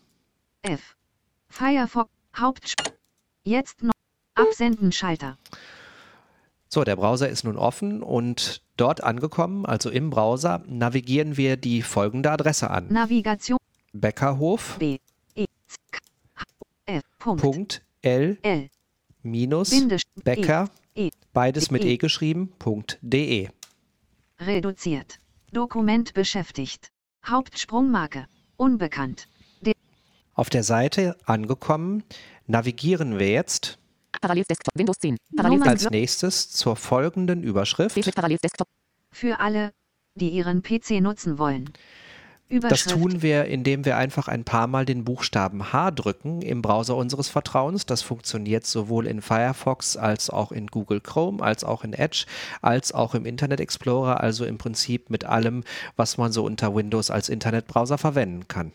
F. 0.64 0.98
Firefox. 1.48 2.10
Haupt. 2.38 2.74
Jetzt 3.46 3.82
noch. 3.84 3.94
Absenden 4.36 4.92
Schalter. 4.92 5.38
So, 6.72 6.84
der 6.84 6.96
Browser 6.96 7.28
ist 7.28 7.44
nun 7.46 7.58
offen 7.58 8.04
und 8.04 8.62
dort 8.78 9.04
angekommen, 9.04 9.66
also 9.66 9.90
im 9.90 10.12
Browser, 10.12 10.64
navigieren 10.68 11.36
wir 11.36 11.58
die 11.58 11.82
folgende 11.82 12.30
Adresse 12.30 12.70
an. 12.70 12.88
Navigation. 12.90 13.58
Beckerhof. 13.92 14.78
B. 14.78 15.00
E. 15.34 15.46
F. 16.86 17.02
Punkt. 17.18 17.82
L 18.04 18.38
L. 18.44 18.70
minus 19.24 19.72
Bindestrich. 19.72 20.24
Becker, 20.24 20.70
E. 20.96 21.10
beides 21.34 21.72
mit 21.72 21.84
E. 21.84 21.94
E 21.94 21.98
geschrieben, 21.98 22.54
Punkt 22.60 23.00
de. 23.02 23.50
Reduziert. 24.40 25.18
Dokument 25.52 26.14
beschäftigt. 26.14 26.92
Hauptsprungmarke. 27.26 28.28
Unbekannt. 28.58 29.28
Auf 30.36 30.50
der 30.50 30.64
Seite 30.64 31.18
angekommen, 31.26 32.04
navigieren 32.46 33.20
wir 33.20 33.30
jetzt 33.30 33.80
Parallels 34.22 34.48
Desktop 34.48 34.74
Windows 34.78 34.98
10. 35.00 35.18
Nummer- 35.32 35.44
Parallels 35.44 35.68
als 35.86 35.90
nächstes 35.92 36.50
zur 36.52 36.76
folgenden 36.76 37.44
Überschrift. 37.44 37.96
Parallels 38.16 38.42
Desktop. 38.42 38.68
Für 39.12 39.40
alle, 39.40 39.72
die 40.16 40.30
ihren 40.30 40.62
PC 40.62 41.02
nutzen 41.02 41.38
wollen. 41.38 41.72
Das 42.52 42.86
tun 42.86 43.22
wir, 43.22 43.46
indem 43.46 43.86
wir 43.86 43.96
einfach 43.96 44.28
ein 44.28 44.44
paar 44.44 44.66
Mal 44.66 44.84
den 44.84 45.04
Buchstaben 45.04 45.72
H 45.72 45.92
drücken 45.92 46.42
im 46.42 46.64
Browser 46.64 46.96
unseres 46.96 47.30
Vertrauens. 47.30 47.86
Das 47.86 48.02
funktioniert 48.02 48.66
sowohl 48.66 49.06
in 49.06 49.22
Firefox 49.22 49.96
als 49.98 50.32
auch 50.32 50.52
in 50.52 50.66
Google 50.66 51.00
Chrome, 51.00 51.44
als 51.44 51.64
auch 51.64 51.84
in 51.84 51.94
Edge, 51.94 52.26
als 52.64 52.92
auch 52.92 53.14
im 53.14 53.28
Internet 53.28 53.60
Explorer, 53.60 54.20
also 54.22 54.46
im 54.46 54.58
Prinzip 54.58 55.12
mit 55.12 55.26
allem, 55.26 55.64
was 55.96 56.18
man 56.18 56.32
so 56.32 56.44
unter 56.44 56.74
Windows 56.74 57.12
als 57.12 57.30
Internetbrowser 57.30 58.00
verwenden 58.00 58.48
kann. 58.48 58.72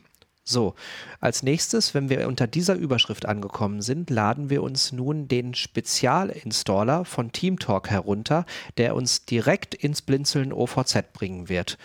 So, 0.46 0.74
als 1.20 1.42
nächstes, 1.42 1.94
wenn 1.94 2.10
wir 2.10 2.28
unter 2.28 2.46
dieser 2.46 2.74
Überschrift 2.74 3.24
angekommen 3.24 3.80
sind, 3.80 4.10
laden 4.10 4.50
wir 4.50 4.62
uns 4.62 4.92
nun 4.92 5.26
den 5.26 5.54
Spezialinstaller 5.54 7.06
von 7.06 7.32
TeamTalk 7.32 7.88
herunter, 7.88 8.44
der 8.76 8.94
uns 8.94 9.24
direkt 9.24 9.74
ins 9.74 10.02
Blinzeln 10.02 10.52
OVZ 10.52 11.14
bringen 11.14 11.48
wird. 11.48 11.78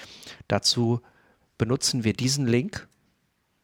Dazu 0.49 0.99
benutzen 1.57 2.03
wir 2.03 2.11
diesen 2.11 2.47
Link. 2.47 2.89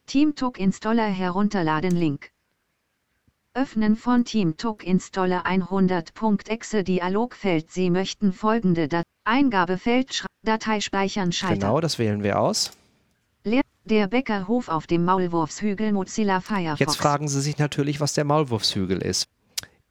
TeamTalk 0.06 0.58
Installer 0.58 1.08
herunterladen 1.08 1.94
Link. 1.94 2.30
Öffnen 3.52 3.96
von 3.96 4.24
TeamTalk 4.24 4.82
Installer 4.82 5.44
100.exe 5.46 6.84
Dialogfeld. 6.84 7.70
Sie 7.70 7.90
möchten 7.90 8.32
folgende 8.32 8.88
Dat 8.88 9.04
Eingabefeld 9.24 10.24
Datei 10.42 10.80
speichern 10.80 11.32
Schalter. 11.32 11.66
Genau, 11.66 11.80
das 11.80 11.98
wählen 11.98 12.22
wir 12.22 12.38
aus. 12.38 12.72
Der 13.88 14.08
Bäckerhof 14.08 14.68
auf 14.68 14.88
dem 14.88 15.04
Maulwurfshügel 15.04 15.92
Mozilla 15.92 16.40
Firefox. 16.40 16.80
Jetzt 16.80 16.96
fragen 16.96 17.28
Sie 17.28 17.40
sich 17.40 17.58
natürlich, 17.58 18.00
was 18.00 18.14
der 18.14 18.24
Maulwurfshügel 18.24 19.00
ist. 19.00 19.28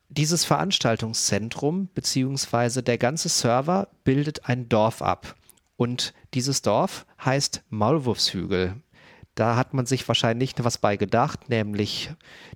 Dieses 0.10 0.44
Veranstaltungszentrum 0.44 1.88
bzw. 1.88 2.82
der 2.82 2.98
ganze 2.98 3.30
Server 3.30 3.88
bildet 4.04 4.50
ein 4.50 4.68
Dorf 4.68 5.02
ab. 5.02 5.38
Und 5.78 6.14
dieses 6.34 6.62
Dorf 6.62 7.06
heißt 7.24 7.64
Maulwurfshügel. 7.70 8.76
Da 9.34 9.56
hat 9.56 9.74
man 9.74 9.86
sich 9.86 10.06
wahrscheinlich 10.06 10.56
was 10.58 10.78
bei 10.78 10.98
gedacht, 10.98 11.48
nämlich 11.48 12.12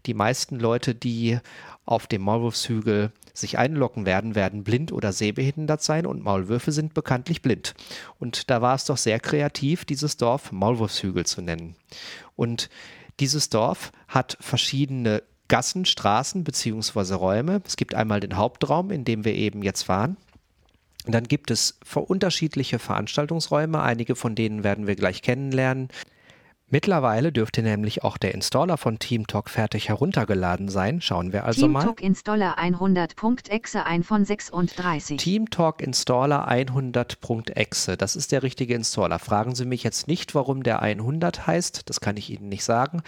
die 0.06 0.14
meisten 0.14 0.60
Leute, 0.60 0.94
die 0.94 1.40
auf 1.86 2.08
dem 2.08 2.22
Maulwurfshügel 2.22 3.14
sich 3.40 3.58
einloggen 3.58 4.06
werden, 4.06 4.36
werden 4.36 4.64
blind 4.64 4.92
oder 4.92 5.14
sehbehindert 5.14 5.82
sein 5.82 6.06
und 6.06 6.24
Maulwürfe 6.24 6.72
sind 6.72 6.94
bekanntlich 6.94 7.42
blind. 7.42 7.74
Und 8.20 8.50
da 8.50 8.62
war 8.62 8.76
es 8.76 8.86
doch 8.86 8.98
sehr 8.98 9.20
kreativ, 9.20 9.86
dieses 9.86 10.18
Dorf 10.18 10.52
Maulwurfshügel 10.52 11.26
zu 11.26 11.42
nennen. 11.42 11.76
Und 12.36 12.70
dieses 13.20 13.50
Dorf 13.50 13.92
hat 14.08 14.38
verschiedene 14.40 15.24
Gassen, 15.48 15.86
Straßen 15.86 16.44
bzw. 16.44 17.14
Räume. 17.16 17.62
Es 17.66 17.76
gibt 17.76 17.96
einmal 17.96 18.20
den 18.20 18.38
Hauptraum, 18.38 18.92
in 18.92 19.04
dem 19.04 19.26
wir 19.26 19.34
eben 19.34 19.64
jetzt 19.64 19.90
waren. 19.90 20.16
Dann 21.06 21.24
gibt 21.24 21.50
es 21.50 21.80
unterschiedliche 21.94 22.78
Veranstaltungsräume. 22.78 23.82
Einige 23.82 24.16
von 24.16 24.36
denen 24.36 24.64
werden 24.64 24.86
wir 24.86 24.96
gleich 24.96 25.22
kennenlernen. 25.22 25.90
Mittlerweile 26.72 27.32
dürfte 27.32 27.64
nämlich 27.64 28.04
auch 28.04 28.18
der 28.18 28.36
Installer 28.36 28.78
von 28.78 29.00
TeamTalk 29.00 29.50
fertig 29.50 29.90
heruntergeladen 29.90 30.70
sein. 30.70 31.02
Schauen 31.02 31.34
wir 31.34 31.46
also 31.46 31.68
mal. 31.68 31.80
TeamTalk 31.80 32.02
Installer 32.02 32.60
100.exe 32.60 33.84
ein 33.84 34.04
von 34.04 34.24
36. 34.24 35.18
TeamTalk 35.18 35.82
Installer 35.82 36.48
100.exe. 36.48 37.98
Das 37.98 38.16
ist 38.16 38.32
der 38.32 38.44
richtige 38.44 38.76
Installer. 38.76 39.18
Fragen 39.18 39.56
Sie 39.56 39.66
mich 39.66 39.84
jetzt 39.84 40.08
nicht, 40.08 40.36
warum 40.36 40.62
der 40.62 40.84
100 40.84 41.48
heißt. 41.48 41.90
Das 41.90 42.02
kann 42.02 42.18
ich 42.18 42.30
Ihnen 42.30 42.50
nicht 42.50 42.64
sagen. 42.64 43.02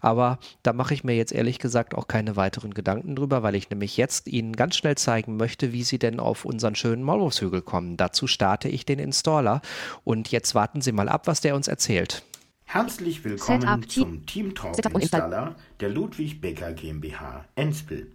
Aber 0.00 0.38
da 0.62 0.72
mache 0.72 0.94
ich 0.94 1.02
mir 1.02 1.16
jetzt 1.16 1.32
ehrlich 1.32 1.58
gesagt 1.58 1.96
auch 1.96 2.06
keine 2.06 2.36
weiteren 2.36 2.72
Gedanken 2.72 3.16
drüber, 3.16 3.42
weil 3.42 3.56
ich 3.56 3.68
nämlich 3.68 3.96
jetzt 3.96 4.28
Ihnen 4.28 4.54
ganz 4.54 4.76
schnell 4.76 4.96
zeigen 4.96 5.36
möchte, 5.36 5.72
wie 5.72 5.82
Sie 5.82 5.98
denn 5.98 6.20
auf 6.20 6.44
unseren 6.44 6.76
schönen 6.76 7.02
Maulwurfshügel 7.02 7.62
kommen. 7.62 7.96
Dazu 7.96 8.28
starte 8.28 8.68
ich 8.68 8.86
den 8.86 9.00
Installer. 9.00 9.60
Und 10.04 10.30
jetzt 10.30 10.54
warten 10.54 10.80
Sie 10.82 10.92
mal 10.92 11.08
ab, 11.08 11.26
was 11.26 11.40
der 11.40 11.56
uns 11.56 11.66
erzählt. 11.66 12.22
Herzlich 12.70 13.24
willkommen 13.24 13.62
Setup 13.62 13.88
Team- 13.88 14.26
zum 14.26 14.68
und 14.68 14.76
Install- 14.76 15.00
Installer 15.00 15.54
der 15.80 15.88
Ludwig 15.88 16.42
Becker 16.42 16.74
GmbH 16.74 17.46
Enspel. 17.54 18.12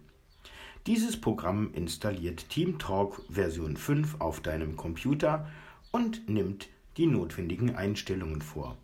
Dieses 0.86 1.20
Programm 1.20 1.72
installiert 1.72 2.48
TeamTalk 2.50 3.20
Version 3.28 3.76
5 3.76 4.20
auf 4.20 4.40
deinem 4.40 4.76
Computer 4.76 5.48
und 5.90 6.28
nimmt 6.28 6.68
die 6.96 7.06
notwendigen 7.06 7.74
Einstellungen 7.74 8.42
vor. 8.42 8.76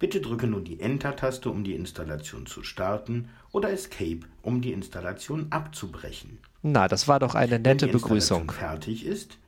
Bitte 0.00 0.20
drücke 0.20 0.48
nun 0.48 0.64
die 0.64 0.80
Enter-Taste, 0.80 1.50
um 1.50 1.62
die 1.62 1.74
Installation 1.76 2.46
zu 2.46 2.64
starten 2.64 3.28
oder 3.52 3.70
Escape, 3.70 4.20
um 4.42 4.60
die 4.60 4.72
Installation 4.72 5.46
abzubrechen. 5.50 6.38
Na, 6.62 6.88
das 6.88 7.06
war 7.06 7.20
doch 7.20 7.36
eine 7.36 7.52
Wenn 7.52 7.62
nette 7.62 7.86
die 7.86 7.92
Installation 7.92 8.46
Begrüßung. 8.46 8.50
fertig 8.50 9.06
ist, 9.06 9.38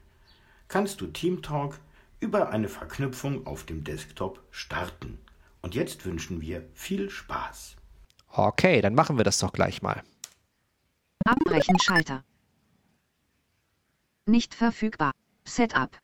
kannst 0.68 1.00
du 1.00 1.08
TeamTalk 1.08 1.80
über 2.20 2.50
eine 2.50 2.68
Verknüpfung 2.68 3.46
auf 3.46 3.64
dem 3.64 3.82
Desktop 3.82 4.42
starten. 4.50 5.18
Und 5.62 5.74
jetzt 5.74 6.04
wünschen 6.04 6.40
wir 6.40 6.68
viel 6.74 7.10
Spaß. 7.10 7.76
Okay, 8.28 8.80
dann 8.80 8.94
machen 8.94 9.16
wir 9.16 9.24
das 9.24 9.38
doch 9.38 9.52
gleich 9.52 9.82
mal. 9.82 10.02
Abbrechen 11.24 11.78
Schalter. 11.80 12.24
Nicht 14.26 14.54
verfügbar. 14.54 15.12
Setup. 15.44 15.98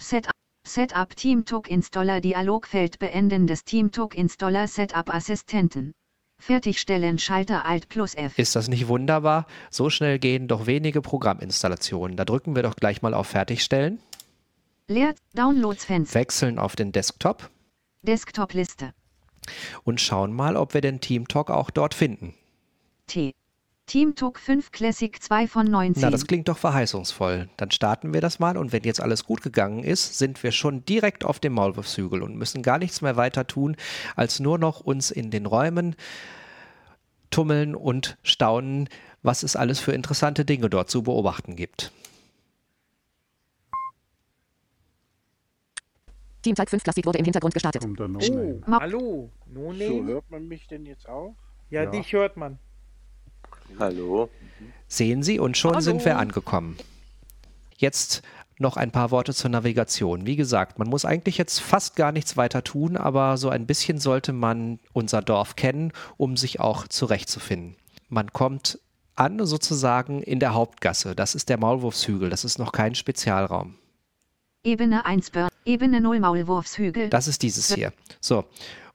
Setup. 0.00 0.32
Setup 0.66 1.14
TeamTalk 1.16 1.68
Installer 1.68 2.20
Dialogfeld 2.20 2.98
beenden 2.98 3.46
des 3.46 3.64
TeamTalk 3.64 4.14
Installer 4.14 4.66
Setup 4.68 5.12
Assistenten. 5.12 5.92
Fertigstellen 6.46 7.18
Schalter 7.18 7.64
Alt 7.64 7.88
plus 7.88 8.14
F. 8.14 8.38
Ist 8.38 8.54
das 8.54 8.68
nicht 8.68 8.86
wunderbar? 8.86 9.46
So 9.70 9.88
schnell 9.88 10.18
gehen 10.18 10.46
doch 10.46 10.66
wenige 10.66 11.00
Programminstallationen. 11.00 12.18
Da 12.18 12.26
drücken 12.26 12.54
wir 12.54 12.62
doch 12.62 12.76
gleich 12.76 13.00
mal 13.00 13.14
auf 13.14 13.28
Fertigstellen, 13.28 13.98
Leert 14.86 15.16
Downloads 15.32 15.86
Fenster. 15.86 16.20
wechseln 16.20 16.58
auf 16.58 16.76
den 16.76 16.92
Desktop 16.92 17.48
Desktop 18.02 18.52
Liste. 18.52 18.92
und 19.84 20.02
schauen 20.02 20.34
mal, 20.34 20.58
ob 20.58 20.74
wir 20.74 20.82
den 20.82 21.00
TeamTalk 21.00 21.48
auch 21.50 21.70
dort 21.70 21.94
finden. 21.94 22.34
T. 23.06 23.32
TeamTalk 23.86 24.38
5 24.38 24.72
Classic 24.72 25.22
2 25.22 25.46
von 25.46 25.66
19. 25.66 26.00
Na, 26.02 26.10
das 26.10 26.26
klingt 26.26 26.48
doch 26.48 26.56
verheißungsvoll. 26.56 27.48
Dann 27.58 27.70
starten 27.70 28.14
wir 28.14 28.22
das 28.22 28.38
mal 28.38 28.56
und 28.56 28.72
wenn 28.72 28.82
jetzt 28.82 29.00
alles 29.00 29.24
gut 29.24 29.42
gegangen 29.42 29.84
ist, 29.84 30.18
sind 30.18 30.42
wir 30.42 30.52
schon 30.52 30.84
direkt 30.86 31.24
auf 31.24 31.38
dem 31.38 31.52
Maulwurfshügel 31.52 32.22
und 32.22 32.36
müssen 32.36 32.62
gar 32.62 32.78
nichts 32.78 33.02
mehr 33.02 33.16
weiter 33.16 33.46
tun, 33.46 33.76
als 34.16 34.40
nur 34.40 34.58
noch 34.58 34.80
uns 34.80 35.10
in 35.10 35.30
den 35.30 35.44
Räumen 35.44 35.96
tummeln 37.30 37.74
und 37.74 38.16
staunen, 38.22 38.88
was 39.22 39.42
es 39.42 39.54
alles 39.54 39.80
für 39.80 39.92
interessante 39.92 40.44
Dinge 40.46 40.70
dort 40.70 40.88
zu 40.88 41.02
beobachten 41.02 41.54
gibt. 41.54 41.92
Teamtalk 46.42 46.70
5 46.70 46.84
Classic 46.84 47.04
wurde 47.06 47.18
im 47.18 47.24
Hintergrund 47.24 47.54
gestartet. 47.54 47.82
Oh, 47.84 48.60
hallo, 48.66 49.30
no 49.46 49.72
So, 49.72 50.04
hört 50.04 50.30
man 50.30 50.48
mich 50.48 50.66
denn 50.66 50.86
jetzt 50.86 51.08
auch? 51.08 51.34
ja, 51.70 51.84
Ja. 51.84 51.90
dich 51.90 52.12
hört 52.12 52.36
man. 52.36 52.58
Hallo. 53.78 54.28
Sehen 54.88 55.22
Sie, 55.22 55.38
und 55.38 55.56
schon 55.56 55.72
Hallo. 55.72 55.80
sind 55.80 56.04
wir 56.04 56.18
angekommen. 56.18 56.76
Jetzt 57.76 58.22
noch 58.58 58.76
ein 58.76 58.92
paar 58.92 59.10
Worte 59.10 59.34
zur 59.34 59.50
Navigation. 59.50 60.26
Wie 60.26 60.36
gesagt, 60.36 60.78
man 60.78 60.88
muss 60.88 61.04
eigentlich 61.04 61.38
jetzt 61.38 61.60
fast 61.60 61.96
gar 61.96 62.12
nichts 62.12 62.36
weiter 62.36 62.62
tun, 62.62 62.96
aber 62.96 63.36
so 63.36 63.48
ein 63.48 63.66
bisschen 63.66 63.98
sollte 63.98 64.32
man 64.32 64.78
unser 64.92 65.22
Dorf 65.22 65.56
kennen, 65.56 65.92
um 66.16 66.36
sich 66.36 66.60
auch 66.60 66.86
zurechtzufinden. 66.86 67.76
Man 68.08 68.32
kommt 68.32 68.78
an 69.16 69.44
sozusagen 69.44 70.22
in 70.22 70.40
der 70.40 70.54
Hauptgasse. 70.54 71.14
Das 71.14 71.34
ist 71.34 71.48
der 71.48 71.58
Maulwurfshügel. 71.58 72.30
Das 72.30 72.44
ist 72.44 72.58
noch 72.58 72.72
kein 72.72 72.94
Spezialraum. 72.94 73.76
Ebene 74.62 75.04
1 75.04 75.30
Burn. 75.30 75.48
Ebene 75.64 76.00
0 76.00 76.20
Maulwurfshügel. 76.20 77.08
Das 77.10 77.28
ist 77.28 77.42
dieses 77.42 77.74
hier. 77.74 77.92
So. 78.20 78.44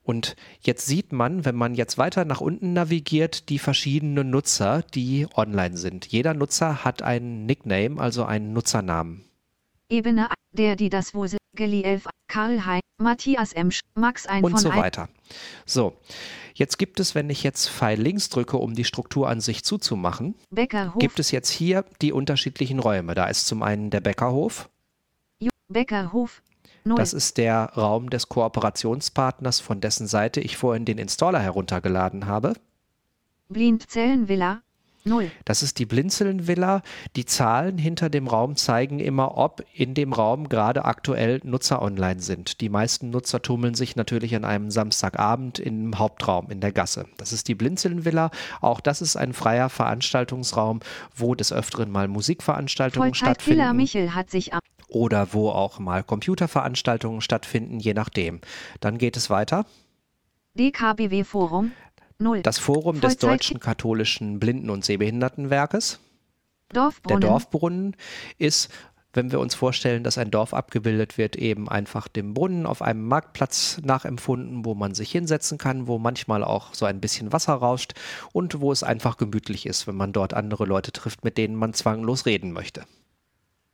Und 0.10 0.36
jetzt 0.62 0.88
sieht 0.88 1.14
man, 1.14 1.46
wenn 1.46 1.54
man 1.54 1.76
jetzt 1.76 2.00
weiter 2.00 2.26
nach 2.26 2.42
unten 2.42 2.74
navigiert, 2.74 3.48
die 3.50 3.60
verschiedenen 3.60 4.32
Nutzer, 4.32 4.82
die 4.82 5.28
online 5.36 5.78
sind. 5.78 6.08
Jeder 6.08 6.34
Nutzer 6.34 6.84
hat 6.84 7.04
einen 7.04 7.46
Nickname, 7.46 8.02
also 8.02 8.26
einen 8.26 8.52
Nutzernamen. 8.52 9.24
Ebene, 9.88 10.28
der, 10.52 10.76
die, 10.76 10.90
das, 10.90 11.14
wo, 11.14 11.28
Geli 11.56 11.84
11, 11.84 12.08
Karl 12.28 12.66
Hein, 12.66 12.80
Matthias 12.98 13.54
M., 13.54 13.70
Max 13.94 14.26
1 14.26 14.44
und 14.44 14.60
so 14.60 14.70
weiter. 14.70 15.10
So, 15.68 15.96
jetzt 16.56 16.80
gibt 16.80 17.00
es, 17.00 17.14
wenn 17.14 17.30
ich 17.30 17.44
jetzt 17.44 17.70
Pfeil 17.70 18.02
links 18.02 18.30
drücke, 18.30 18.58
um 18.58 18.74
die 18.74 18.86
Struktur 18.86 19.30
an 19.30 19.42
sich 19.42 19.64
zuzumachen, 19.64 20.34
Bäckerhof, 20.50 20.98
gibt 20.98 21.20
es 21.20 21.30
jetzt 21.30 21.52
hier 21.52 21.86
die 22.02 22.14
unterschiedlichen 22.14 22.80
Räume. 22.80 23.14
Da 23.14 23.28
ist 23.28 23.46
zum 23.46 23.62
einen 23.62 23.92
der 23.92 24.02
Bäckerhof, 24.02 24.70
Bäckerhof, 25.72 26.42
0, 26.84 26.98
das 26.98 27.14
ist 27.14 27.38
der 27.38 27.72
Raum 27.76 28.10
des 28.10 28.30
Kooperationspartners, 28.30 29.60
von 29.60 29.82
dessen 29.82 30.08
Seite 30.08 30.42
ich 30.42 30.58
vorhin 30.58 30.86
den 30.86 30.98
Installer 30.98 31.40
heruntergeladen 31.40 32.26
habe. 32.26 32.54
Blindzellenvilla, 33.50 34.62
0, 35.06 35.32
Das 35.46 35.64
ist 35.64 35.80
die 35.80 35.86
Blinzeln-Villa. 35.86 36.82
Die 37.16 37.26
Zahlen 37.26 37.78
hinter 37.78 38.10
dem 38.10 38.28
Raum 38.28 38.56
zeigen 38.58 39.00
immer, 39.00 39.38
ob 39.38 39.64
in 39.74 39.94
dem 39.94 40.12
Raum 40.12 40.50
gerade 40.50 40.84
aktuell 40.86 41.40
Nutzer 41.44 41.82
online 41.82 42.20
sind. 42.20 42.60
Die 42.60 42.70
meisten 42.70 43.10
Nutzer 43.10 43.42
tummeln 43.42 43.76
sich 43.76 43.96
natürlich 43.96 44.36
an 44.36 44.44
einem 44.44 44.72
Samstagabend 44.72 45.58
im 45.60 45.98
Hauptraum 45.98 46.50
in 46.50 46.60
der 46.60 46.74
Gasse. 46.74 47.06
Das 47.18 47.32
ist 47.32 47.48
die 47.48 47.56
Blinzeln-Villa. 47.56 48.30
Auch 48.60 48.82
das 48.82 49.02
ist 49.02 49.16
ein 49.16 49.34
freier 49.34 49.70
Veranstaltungsraum, 49.70 50.82
wo 51.16 51.34
des 51.34 51.54
Öfteren 51.54 51.92
mal 51.92 52.08
Musikveranstaltungen 52.08 53.14
Vollzeitkiller 53.14 53.36
stattfinden 53.36 53.78
Michel 53.78 54.16
hat 54.16 54.30
sich 54.30 54.54
am 54.54 54.60
oder 54.90 55.34
wo 55.34 55.50
auch 55.50 55.80
mal 55.80 56.04
Computerveranstaltungen 56.04 57.22
stattfinden, 57.22 57.80
je 57.80 57.94
nachdem. 57.94 58.42
Dann 58.80 58.98
geht 58.98 59.16
es 59.18 59.30
weiter. 59.30 59.66
DKBW 60.56 61.24
Forum, 61.24 61.72
0, 62.18 62.42
Das 62.42 62.60
Forum 62.60 63.00
des 63.00 63.14
Vollzeit- 63.14 63.30
Deutschen 63.30 63.60
Katholischen 63.60 64.40
Blinden- 64.40 64.70
und 64.70 64.84
Sehbehindertenwerkes. 64.84 66.00
Der 66.72 66.82
Dorfbrunnen, 66.84 67.22
Dorfbrunnen 67.22 67.96
ist, 68.38 68.70
wenn 69.14 69.32
wir 69.32 69.40
uns 69.40 69.56
vorstellen, 69.56 70.04
dass 70.04 70.18
ein 70.20 70.30
Dorf 70.30 70.54
abgebildet 70.54 71.18
wird, 71.18 71.36
eben 71.36 71.68
einfach 71.68 72.08
dem 72.08 72.34
Brunnen 72.36 72.66
auf 72.68 72.82
einem 72.84 73.08
Marktplatz 73.08 73.80
nachempfunden, 73.84 74.66
wo 74.66 74.76
man 74.76 74.94
sich 74.94 75.12
hinsetzen 75.12 75.58
kann, 75.58 75.88
wo 75.88 75.98
manchmal 75.98 76.44
auch 76.44 76.74
so 76.76 76.86
ein 76.86 77.00
bisschen 77.02 77.32
Wasser 77.34 77.54
rauscht 77.54 77.94
und 78.34 78.60
wo 78.62 78.72
es 78.72 78.84
einfach 78.84 79.18
gemütlich 79.18 79.66
ist, 79.66 79.88
wenn 79.88 79.96
man 79.96 80.14
dort 80.14 80.34
andere 80.36 80.66
Leute 80.66 80.92
trifft, 80.92 81.24
mit 81.24 81.38
denen 81.38 81.56
man 81.56 81.74
zwanglos 81.74 82.26
reden 82.28 82.52
möchte. 82.52 82.84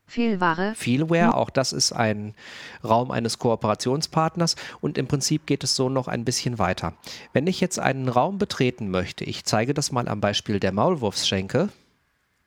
Fehlware, 0.07 0.75
Feelware, 0.75 1.35
auch 1.35 1.49
das 1.49 1.73
ist 1.73 1.91
ein 1.91 2.35
Raum 2.83 3.11
eines 3.11 3.39
Kooperationspartners. 3.39 4.55
Und 4.79 4.97
im 4.97 5.07
Prinzip 5.07 5.45
geht 5.45 5.63
es 5.63 5.75
so 5.75 5.89
noch 5.89 6.07
ein 6.07 6.25
bisschen 6.25 6.59
weiter. 6.59 6.93
Wenn 7.33 7.47
ich 7.47 7.59
jetzt 7.59 7.79
einen 7.79 8.07
Raum 8.07 8.37
betreten 8.37 8.89
möchte, 8.89 9.23
ich 9.23 9.45
zeige 9.45 9.73
das 9.73 9.91
mal 9.91 10.07
am 10.07 10.21
Beispiel 10.21 10.59
der 10.59 10.71
Maulwurfsschenke, 10.71 11.69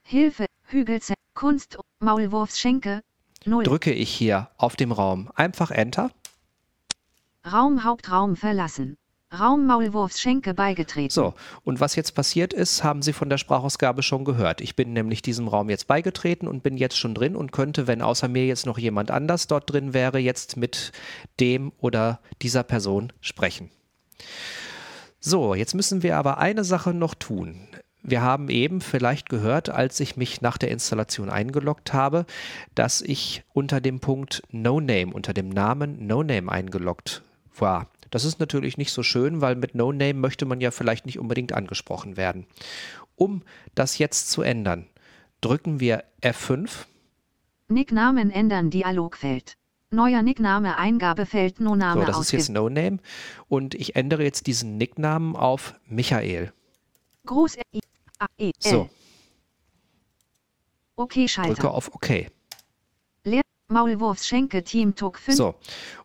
Hilfe, 0.03 0.47
Hügelze, 0.69 1.15
Kunst, 1.35 1.79
Maulwurfsschenke, 1.99 3.03
0, 3.45 3.65
drücke 3.65 3.93
ich 3.93 4.11
hier 4.11 4.49
auf 4.57 4.75
dem 4.75 4.93
Raum. 4.93 5.31
Einfach 5.35 5.71
Enter. 5.71 6.11
Raum 7.45 7.85
Hauptraum 7.85 8.37
verlassen, 8.37 8.97
Raum 9.37 9.67
Maulwurfsschenke 9.67 10.55
beigetreten, 10.55 11.11
So, 11.11 11.35
und 11.63 11.81
was 11.81 11.97
jetzt 11.97 12.15
passiert 12.15 12.55
ist, 12.55 12.83
haben 12.83 13.03
Sie 13.03 13.13
von 13.13 13.29
der 13.29 13.37
Sprachausgabe 13.37 14.03
schon 14.03 14.25
gehört. 14.25 14.63
Ich 14.63 14.75
bin 14.75 14.95
nämlich 14.95 15.21
diesem 15.21 15.49
Raum 15.49 15.69
jetzt 15.69 15.87
beigetreten 15.87 16.49
und 16.49 16.63
bin 16.63 16.79
jetzt 16.79 16.97
schon 16.97 17.15
drin 17.15 17.37
und 17.37 17.53
könnte, 17.53 17.87
wenn 17.87 18.01
außer 18.01 18.27
mir 18.29 18.47
jetzt 18.47 18.65
noch 18.65 18.79
jemand 18.79 19.11
anders 19.11 19.47
dort 19.47 19.71
drin 19.71 19.93
wäre, 19.93 20.19
jetzt 20.19 20.57
mit 20.57 20.93
dem 21.41 21.73
oder 21.79 22.21
dieser 22.41 22.63
Person 22.63 23.13
sprechen. 23.21 23.71
So, 25.21 25.55
jetzt 25.55 25.75
müssen 25.75 26.03
wir 26.03 26.17
aber 26.17 26.39
eine 26.39 26.65
Sache 26.65 26.95
noch 26.95 27.15
tun. 27.15 27.69
Wir 28.03 28.23
haben 28.23 28.49
eben 28.49 28.81
vielleicht 28.81 29.29
gehört, 29.29 29.69
als 29.69 30.01
ich 30.01 30.17
mich 30.17 30.41
nach 30.41 30.57
der 30.57 30.71
Installation 30.71 31.29
eingeloggt 31.29 31.93
habe, 31.93 32.25
dass 32.75 33.03
ich 33.03 33.43
unter 33.53 33.83
dem 33.83 34.01
Punkt 34.01 34.43
No 34.51 34.81
Name, 34.81 35.13
unter 35.13 35.35
dem 35.35 35.51
Namen 35.51 36.07
No 36.07 36.23
Name 36.23 36.51
eingeloggt 36.51 37.23
war. 37.55 37.89
Das 38.11 38.25
ist 38.25 38.41
natürlich 38.41 38.79
nicht 38.79 38.93
so 38.93 39.03
schön, 39.03 39.41
weil 39.41 39.57
mit 39.57 39.75
No 39.75 39.93
Name 39.93 40.15
möchte 40.15 40.45
man 40.47 40.61
ja 40.61 40.71
vielleicht 40.71 41.07
nicht 41.07 41.19
unbedingt 41.19 41.53
angesprochen 41.53 42.17
werden. 42.17 42.47
Um 43.17 43.43
das 43.75 43.99
jetzt 43.99 44.31
zu 44.31 44.43
ändern, 44.43 44.87
drücken 45.41 45.81
wir 45.81 46.05
F5 46.23 46.87
Nicknamen 47.69 48.31
ändern 48.31 48.71
Dialogfeld. 48.71 49.57
Neuer 49.91 50.23
Nickname 50.23 50.77
Eingabefeld 50.77 51.61
No 51.61 51.77
Name 51.77 52.01
So, 52.01 52.07
das 52.07 52.21
ist 52.21 52.33
jetzt. 52.33 52.49
No 52.51 52.69
Name 52.69 52.99
und 53.49 53.75
ich 53.75 53.97
ändere 53.97 54.23
jetzt 54.23 54.47
diesen 54.47 54.77
Nicknamen 54.77 55.37
auf 55.37 55.75
Michael. 55.87 56.53
Groß 57.27 57.57
I 57.75 57.81
A 58.19 58.27
E 58.39 58.47
L. 58.47 58.53
So, 58.59 58.91
Okay 60.99 61.29
Schalter. 61.29 61.55
drücke 61.55 61.71
auf 61.71 61.95
OK. 61.95 62.27
Leer 63.71 63.83
Maulwurfsschenke 63.83 64.65
Team 64.65 64.95
Tok 64.95 65.19
5. 65.19 65.37
So, 65.37 65.55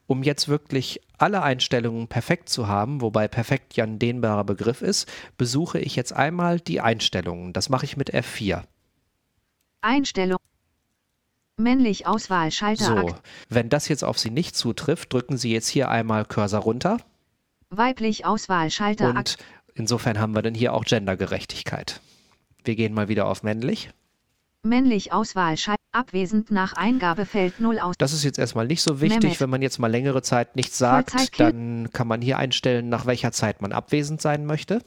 um 0.07 0.23
jetzt 0.23 0.47
wirklich 0.47 1.01
alle 1.17 1.41
Einstellungen 1.41 2.07
perfekt 2.07 2.49
zu 2.49 2.67
haben, 2.67 3.01
wobei 3.01 3.27
perfekt 3.27 3.75
ja 3.75 3.85
ein 3.85 3.99
dehnbarer 3.99 4.43
Begriff 4.43 4.81
ist, 4.81 5.09
besuche 5.37 5.79
ich 5.79 5.95
jetzt 5.95 6.13
einmal 6.13 6.59
die 6.59 6.81
Einstellungen. 6.81 7.53
Das 7.53 7.69
mache 7.69 7.85
ich 7.85 7.97
mit 7.97 8.13
F4. 8.13 8.63
Einstellung. 9.81 10.39
Männlich 11.57 12.07
Auswahlschalter 12.07 12.83
So, 12.83 12.95
akt. 12.95 13.21
wenn 13.49 13.69
das 13.69 13.87
jetzt 13.87 14.03
auf 14.03 14.17
Sie 14.17 14.31
nicht 14.31 14.55
zutrifft, 14.55 15.13
drücken 15.13 15.37
Sie 15.37 15.51
jetzt 15.53 15.67
hier 15.67 15.89
einmal 15.89 16.25
Cursor 16.25 16.61
runter 16.61 16.97
Weiblich 17.69 18.25
Auswahlschalter 18.25 19.09
und 19.09 19.17
akt. 19.17 19.37
insofern 19.73 20.19
haben 20.19 20.33
wir 20.35 20.41
dann 20.41 20.55
hier 20.55 20.73
auch 20.73 20.83
Gendergerechtigkeit. 20.83 22.01
Wir 22.63 22.75
gehen 22.75 22.93
mal 22.93 23.07
wieder 23.07 23.27
auf 23.27 23.43
männlich. 23.43 23.89
Männlich 24.67 25.11
Auswahlschalter 25.11 25.75
abwesend 25.91 26.49
nach 26.49 26.71
Eingabefeld 26.73 27.59
0 27.59 27.79
aus. 27.79 27.95
Das 27.97 28.13
ist 28.13 28.23
jetzt 28.23 28.39
erstmal 28.39 28.65
nicht 28.65 28.81
so 28.81 29.01
wichtig. 29.01 29.21
Mehmet. 29.23 29.39
Wenn 29.41 29.49
man 29.49 29.61
jetzt 29.61 29.77
mal 29.77 29.91
längere 29.91 30.21
Zeit 30.21 30.55
nichts 30.55 30.77
sagt, 30.77 31.11
Vollzeitkill- 31.11 31.51
dann 31.51 31.89
kann 31.91 32.07
man 32.07 32.21
hier 32.21 32.37
einstellen, 32.37 32.87
nach 32.87 33.05
welcher 33.05 33.33
Zeit 33.33 33.61
man 33.61 33.73
abwesend 33.73 34.21
sein 34.21 34.45
möchte. 34.45 34.81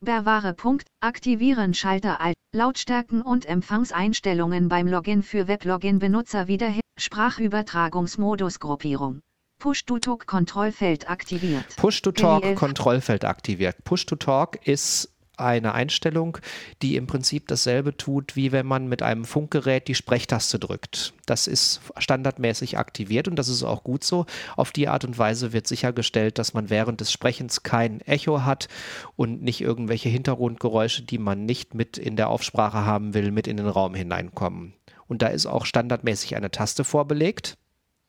Berware 0.00 0.54
Punkt. 0.54 0.86
Aktivieren 1.00 1.74
Schalter 1.74 2.20
Alt. 2.20 2.36
Lautstärken 2.54 3.20
und 3.20 3.46
Empfangseinstellungen 3.46 4.68
beim 4.68 4.86
Login 4.86 5.24
für 5.24 5.48
Weblogin 5.48 5.98
Benutzer 5.98 6.46
wieder 6.46 6.72
Sprachübertragungsmodus 6.98 8.60
Gruppierung. 8.60 9.20
Push-to-Talk 9.60 10.26
Kontrollfeld 10.26 11.10
aktiviert. 11.10 11.66
Push-to-Talk 11.76 12.42
GLF. 12.42 12.58
Kontrollfeld 12.58 13.24
aktiviert. 13.24 13.82
Push-to-Talk 13.84 14.66
ist 14.66 15.12
eine 15.40 15.74
Einstellung, 15.74 16.38
die 16.82 16.96
im 16.96 17.06
Prinzip 17.06 17.48
dasselbe 17.48 17.96
tut, 17.96 18.36
wie 18.36 18.52
wenn 18.52 18.66
man 18.66 18.88
mit 18.88 19.02
einem 19.02 19.24
Funkgerät 19.24 19.88
die 19.88 19.94
Sprechtaste 19.94 20.58
drückt. 20.58 21.14
Das 21.26 21.46
ist 21.46 21.80
standardmäßig 21.98 22.78
aktiviert 22.78 23.28
und 23.28 23.36
das 23.36 23.48
ist 23.48 23.62
auch 23.62 23.84
gut 23.84 24.04
so. 24.04 24.26
Auf 24.56 24.72
die 24.72 24.88
Art 24.88 25.04
und 25.04 25.18
Weise 25.18 25.52
wird 25.52 25.66
sichergestellt, 25.66 26.38
dass 26.38 26.54
man 26.54 26.70
während 26.70 27.00
des 27.00 27.12
Sprechens 27.12 27.62
kein 27.62 28.00
Echo 28.02 28.44
hat 28.44 28.68
und 29.16 29.42
nicht 29.42 29.60
irgendwelche 29.60 30.08
Hintergrundgeräusche, 30.08 31.02
die 31.02 31.18
man 31.18 31.46
nicht 31.46 31.74
mit 31.74 31.98
in 31.98 32.16
der 32.16 32.28
Aufsprache 32.28 32.84
haben 32.84 33.14
will, 33.14 33.30
mit 33.30 33.46
in 33.46 33.56
den 33.56 33.68
Raum 33.68 33.94
hineinkommen. 33.94 34.74
Und 35.06 35.22
da 35.22 35.26
ist 35.28 35.46
auch 35.46 35.66
standardmäßig 35.66 36.36
eine 36.36 36.50
Taste 36.50 36.84
vorbelegt. 36.84 37.58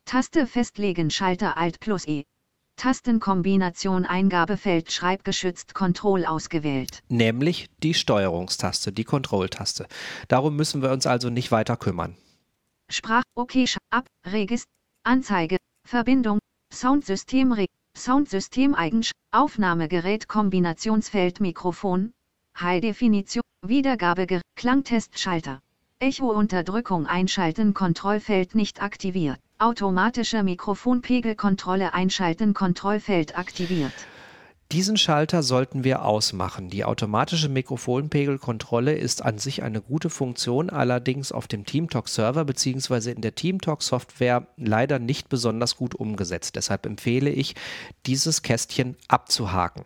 Taste 0.06 0.46
festlegen 0.46 1.10
Schalter 1.10 1.58
Alt 1.58 1.80
plus 1.80 2.08
E. 2.08 2.26
Tastenkombination 2.82 4.08
Eingabefeld 4.08 4.92
schreibgeschützt 4.92 5.76
Control 5.76 6.26
ausgewählt. 6.26 7.04
nämlich 7.10 7.68
die 7.84 7.94
Steuerungstaste, 7.94 8.92
die 8.92 9.04
Kontrolltaste. 9.04 9.86
Darum 10.28 10.56
müssen 10.56 10.82
wir 10.82 10.90
uns 10.90 11.06
also 11.06 11.30
nicht 11.30 11.52
weiter 11.52 11.78
kümmern. 11.78 12.18
Sprach 12.90 13.22
okay 13.36 13.68
ab 13.92 14.08
Regist 14.26 14.66
Anzeige 15.04 15.58
Verbindung 15.88 16.40
Soundsystem 16.74 17.52
Re 17.52 17.68
Soundsystem 17.96 18.74
Eigensch 18.74 19.12
Aufnahmegerät 19.32 20.28
Kombinationsfeld 20.28 21.40
Mikrofon 21.40 22.12
High 22.60 22.82
Definition 22.82 23.44
Wiedergabe 23.64 24.26
Klangtestschalter 24.56 25.60
Echo 26.00 26.32
Unterdrückung 26.32 27.06
einschalten 27.06 27.76
Kontrollfeld 27.76 28.56
nicht 28.56 28.82
aktiviert 28.82 29.40
automatische 29.62 30.42
Mikrofonpegelkontrolle 30.44 31.94
einschalten 31.94 32.54
Kontrollfeld 32.54 33.38
aktiviert 33.38 33.94
Diesen 34.72 34.98
Schalter 34.98 35.44
sollten 35.44 35.84
wir 35.84 36.04
ausmachen. 36.04 36.70
Die 36.70 36.84
automatische 36.84 37.48
Mikrofonpegelkontrolle 37.50 38.94
ist 38.96 39.22
an 39.22 39.38
sich 39.38 39.62
eine 39.62 39.82
gute 39.82 40.10
Funktion, 40.10 40.70
allerdings 40.70 41.32
auf 41.32 41.48
dem 41.48 41.66
TeamTalk-Server 41.66 42.46
bzw. 42.46 43.12
in 43.12 43.22
der 43.22 43.36
TeamTalk-Software 43.36 44.48
leider 44.58 44.98
nicht 44.98 45.30
besonders 45.30 45.76
gut 45.76 45.94
umgesetzt. 45.94 46.56
Deshalb 46.56 46.86
empfehle 46.86 47.30
ich, 47.30 47.54
dieses 48.06 48.42
Kästchen 48.42 48.96
abzuhaken. 49.10 49.84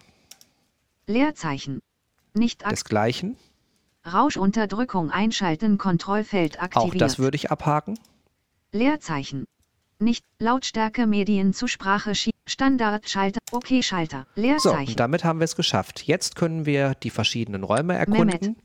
Leerzeichen 1.07 1.81
nicht 2.33 2.63
Desgleichen, 2.69 3.35
Rauschunterdrückung 4.05 5.09
einschalten 5.09 5.77
Kontrollfeld 5.77 6.59
auch 6.59 6.63
aktiviert 6.63 7.01
das 7.01 7.17
würde 7.17 7.35
ich 7.35 7.49
abhaken. 7.49 7.97
Leerzeichen 8.71 9.45
Nicht 9.99 10.25
Lautstärke 10.39 11.07
Medien 11.07 11.53
zu 11.53 11.67
Sprache 11.67 12.13
Standardschalter, 12.47 13.39
OK-Schalter, 13.51 14.27
So, 14.35 14.41
Leerzeichen. 14.41 14.89
und 14.89 14.99
damit 14.99 15.23
haben 15.23 15.39
wir 15.39 15.45
es 15.45 15.55
geschafft. 15.55 16.03
Jetzt 16.03 16.35
können 16.35 16.67
wir 16.67 16.93
die 16.93 17.09
verschiedenen 17.09 17.63
Räume 17.63 17.95
erkunden 17.97 18.55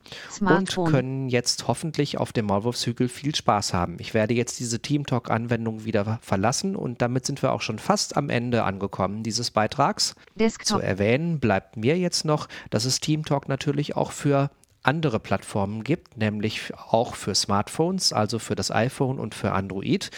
und 0.41 0.77
können 0.87 1.31
jetzt 1.31 1.67
hoffentlich 1.67 2.19
auf 2.19 2.33
dem 2.35 2.47
Maulwurfshügel 2.47 3.09
viel 3.09 3.35
Spaß 3.35 3.73
haben. 3.73 3.97
Ich 3.99 4.13
werde 4.13 4.35
jetzt 4.35 4.61
diese 4.61 4.81
TeamTalk-Anwendung 4.83 5.85
wieder 5.85 6.19
verlassen 6.21 6.77
und 6.77 7.01
damit 7.01 7.25
sind 7.25 7.43
wir 7.43 7.53
auch 7.53 7.63
schon 7.63 7.79
fast 7.79 8.19
am 8.19 8.29
Ende 8.29 8.65
angekommen 8.65 9.23
dieses 9.23 9.51
Beitrags. 9.51 10.09
Zu 10.15 10.15
Desktop. 10.37 10.83
erwähnen 10.83 11.41
bleibt 11.41 11.79
mir 11.79 11.97
jetzt 11.97 12.27
noch, 12.27 12.49
dass 12.69 12.85
es 12.85 13.01
TeamTalk 13.01 13.49
natürlich 13.49 13.97
auch 13.97 14.13
für 14.13 14.51
andere 14.83 15.21
Plattformen 15.21 15.85
gibt, 15.85 16.17
nämlich 16.17 16.73
auch 16.75 17.15
für 17.15 17.35
Smartphones, 17.35 18.13
also 18.13 18.39
für 18.39 18.55
das 18.55 18.71
iPhone 18.71 19.19
und 19.19 19.35
für 19.35 19.53
Android. 19.53 20.11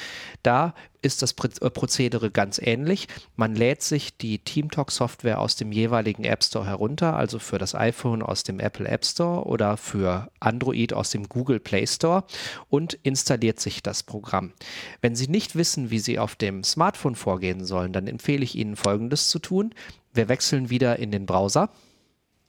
Da 0.42 0.74
ist 1.02 1.20
das 1.20 1.32
äh, 1.32 1.70
Prozedere 1.70 2.30
ganz 2.30 2.58
ähnlich. 2.62 3.08
Man 3.36 3.56
lädt 3.56 3.82
sich 3.82 4.16
die 4.16 4.38
TeamTalk-Software 4.38 5.40
aus 5.40 5.56
dem 5.56 5.72
jeweiligen 5.72 6.24
App 6.24 6.44
Store 6.44 6.64
herunter, 6.64 7.16
also 7.16 7.38
für 7.40 7.58
das 7.58 7.74
iPhone 7.74 8.22
aus 8.22 8.44
dem 8.44 8.60
Apple 8.60 8.86
App 8.86 9.04
Store 9.04 9.44
oder 9.44 9.76
für 9.76 10.30
Android 10.38 10.92
aus 10.92 11.10
dem 11.10 11.28
Google 11.28 11.58
Play 11.58 11.86
Store 11.86 12.24
und 12.68 12.94
installiert 13.02 13.58
sich 13.58 13.82
das 13.82 14.04
Programm. 14.04 14.52
Wenn 15.00 15.16
Sie 15.16 15.26
nicht 15.26 15.56
wissen, 15.56 15.90
wie 15.90 15.98
Sie 15.98 16.18
auf 16.18 16.36
dem 16.36 16.62
Smartphone 16.62 17.16
vorgehen 17.16 17.64
sollen, 17.64 17.92
dann 17.92 18.06
empfehle 18.06 18.44
ich 18.44 18.54
Ihnen 18.54 18.76
Folgendes 18.76 19.28
zu 19.28 19.40
tun. 19.40 19.74
Wir 20.14 20.28
wechseln 20.28 20.70
wieder 20.70 20.98
in 20.98 21.10
den 21.10 21.26
Browser 21.26 21.70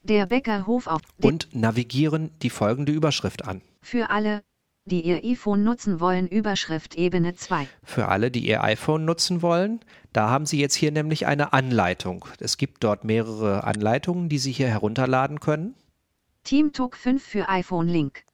Der 0.04 0.26
Bäckerhof 0.26 0.88
auf. 0.88 1.02
Und 1.22 1.48
navigieren 1.56 2.32
die 2.42 2.50
folgende 2.50 2.92
Überschrift 2.92 3.46
an. 3.46 3.62
für 3.82 4.10
alle, 4.10 4.44
die 4.86 5.02
ihr 5.02 5.24
iPhone 5.24 5.64
nutzen 5.64 6.02
wollen, 6.02 6.28
Überschrift 6.28 6.96
Ebene 6.96 7.36
2. 7.36 7.68
Für 7.84 8.10
alle, 8.10 8.30
die 8.32 8.46
ihr 8.46 8.62
iPhone 8.64 9.06
nutzen 9.06 9.42
wollen, 9.42 9.80
da 10.12 10.30
haben 10.30 10.46
Sie 10.46 10.60
jetzt 10.60 10.76
hier 10.76 10.92
nämlich 10.92 11.26
eine 11.26 11.54
Anleitung. 11.54 12.26
Es 12.40 12.58
gibt 12.58 12.84
dort 12.84 13.06
mehrere 13.06 13.64
Anleitungen, 13.64 14.28
die 14.28 14.40
Sie 14.40 14.52
hier 14.52 14.68
herunterladen 14.68 15.40
können. 15.40 15.74
TeamTalk 16.44 16.98
5 16.98 17.24
für 17.24 17.48
iPhone 17.48 17.88
Link. 17.88 18.26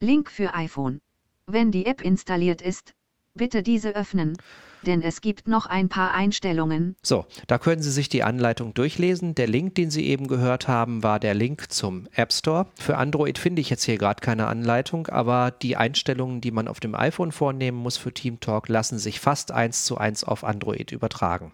Link 0.00 0.30
für 0.30 0.54
iPhone. 0.54 1.00
Wenn 1.46 1.70
die 1.70 1.84
App 1.84 2.00
installiert 2.00 2.62
ist, 2.62 2.94
bitte 3.34 3.62
diese 3.62 3.94
öffnen, 3.94 4.38
denn 4.86 5.02
es 5.02 5.20
gibt 5.20 5.48
noch 5.48 5.66
ein 5.66 5.88
paar 5.88 6.14
Einstellungen. 6.14 6.96
So, 7.02 7.26
da 7.46 7.58
können 7.58 7.82
Sie 7.82 7.90
sich 7.90 8.08
die 8.08 8.22
Anleitung 8.22 8.74
durchlesen. 8.74 9.34
Der 9.34 9.46
Link, 9.46 9.74
den 9.74 9.90
Sie 9.90 10.06
eben 10.06 10.26
gehört 10.26 10.68
haben, 10.68 11.02
war 11.02 11.20
der 11.20 11.34
Link 11.34 11.70
zum 11.72 12.08
App 12.12 12.32
Store. 12.32 12.66
Für 12.78 12.96
Android 12.96 13.38
finde 13.38 13.60
ich 13.60 13.70
jetzt 13.70 13.84
hier 13.84 13.98
gerade 13.98 14.20
keine 14.20 14.46
Anleitung, 14.46 15.06
aber 15.08 15.50
die 15.50 15.76
Einstellungen, 15.76 16.40
die 16.40 16.50
man 16.50 16.68
auf 16.68 16.80
dem 16.80 16.94
iPhone 16.94 17.32
vornehmen 17.32 17.78
muss 17.78 17.96
für 17.96 18.12
TeamTalk, 18.12 18.68
lassen 18.68 18.98
sich 18.98 19.20
fast 19.20 19.52
eins 19.52 19.84
zu 19.84 19.98
eins 19.98 20.24
auf 20.24 20.44
Android 20.44 20.92
übertragen. 20.92 21.52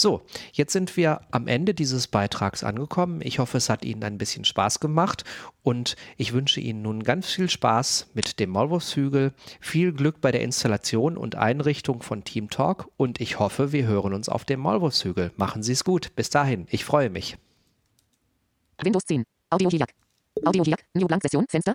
So, 0.00 0.22
jetzt 0.54 0.72
sind 0.72 0.96
wir 0.96 1.20
am 1.30 1.46
Ende 1.46 1.74
dieses 1.74 2.08
Beitrags 2.08 2.64
angekommen. 2.64 3.20
Ich 3.22 3.38
hoffe, 3.38 3.58
es 3.58 3.68
hat 3.68 3.84
Ihnen 3.84 4.02
ein 4.02 4.16
bisschen 4.16 4.46
Spaß 4.46 4.80
gemacht 4.80 5.24
und 5.62 5.94
ich 6.16 6.32
wünsche 6.32 6.58
Ihnen 6.58 6.80
nun 6.80 7.02
ganz 7.02 7.26
viel 7.26 7.50
Spaß 7.50 8.08
mit 8.14 8.40
dem 8.40 8.48
Maulwurfshügel, 8.48 9.34
viel 9.60 9.92
Glück 9.92 10.22
bei 10.22 10.32
der 10.32 10.40
Installation 10.40 11.18
und 11.18 11.34
Einrichtung 11.34 12.00
von 12.00 12.24
Team 12.24 12.48
Talk 12.48 12.88
und 12.96 13.20
ich 13.20 13.38
hoffe, 13.38 13.72
wir 13.72 13.86
hören 13.86 14.14
uns 14.14 14.30
auf 14.30 14.46
dem 14.46 14.60
Maulwurfshügel. 14.60 15.32
Machen 15.36 15.62
Sie 15.62 15.72
es 15.72 15.84
gut. 15.84 16.16
Bis 16.16 16.30
dahin, 16.30 16.66
ich 16.70 16.86
freue 16.86 17.10
mich. 17.10 17.36
Windows 18.82 19.04
10. 19.04 19.24
Audio 19.50 19.68
Hijack. 19.68 19.90
Audio 20.46 20.64
Hijack. 20.64 20.82
New 20.94 21.06
Blank 21.08 21.24
Session. 21.24 21.44
Fenster. 21.46 21.74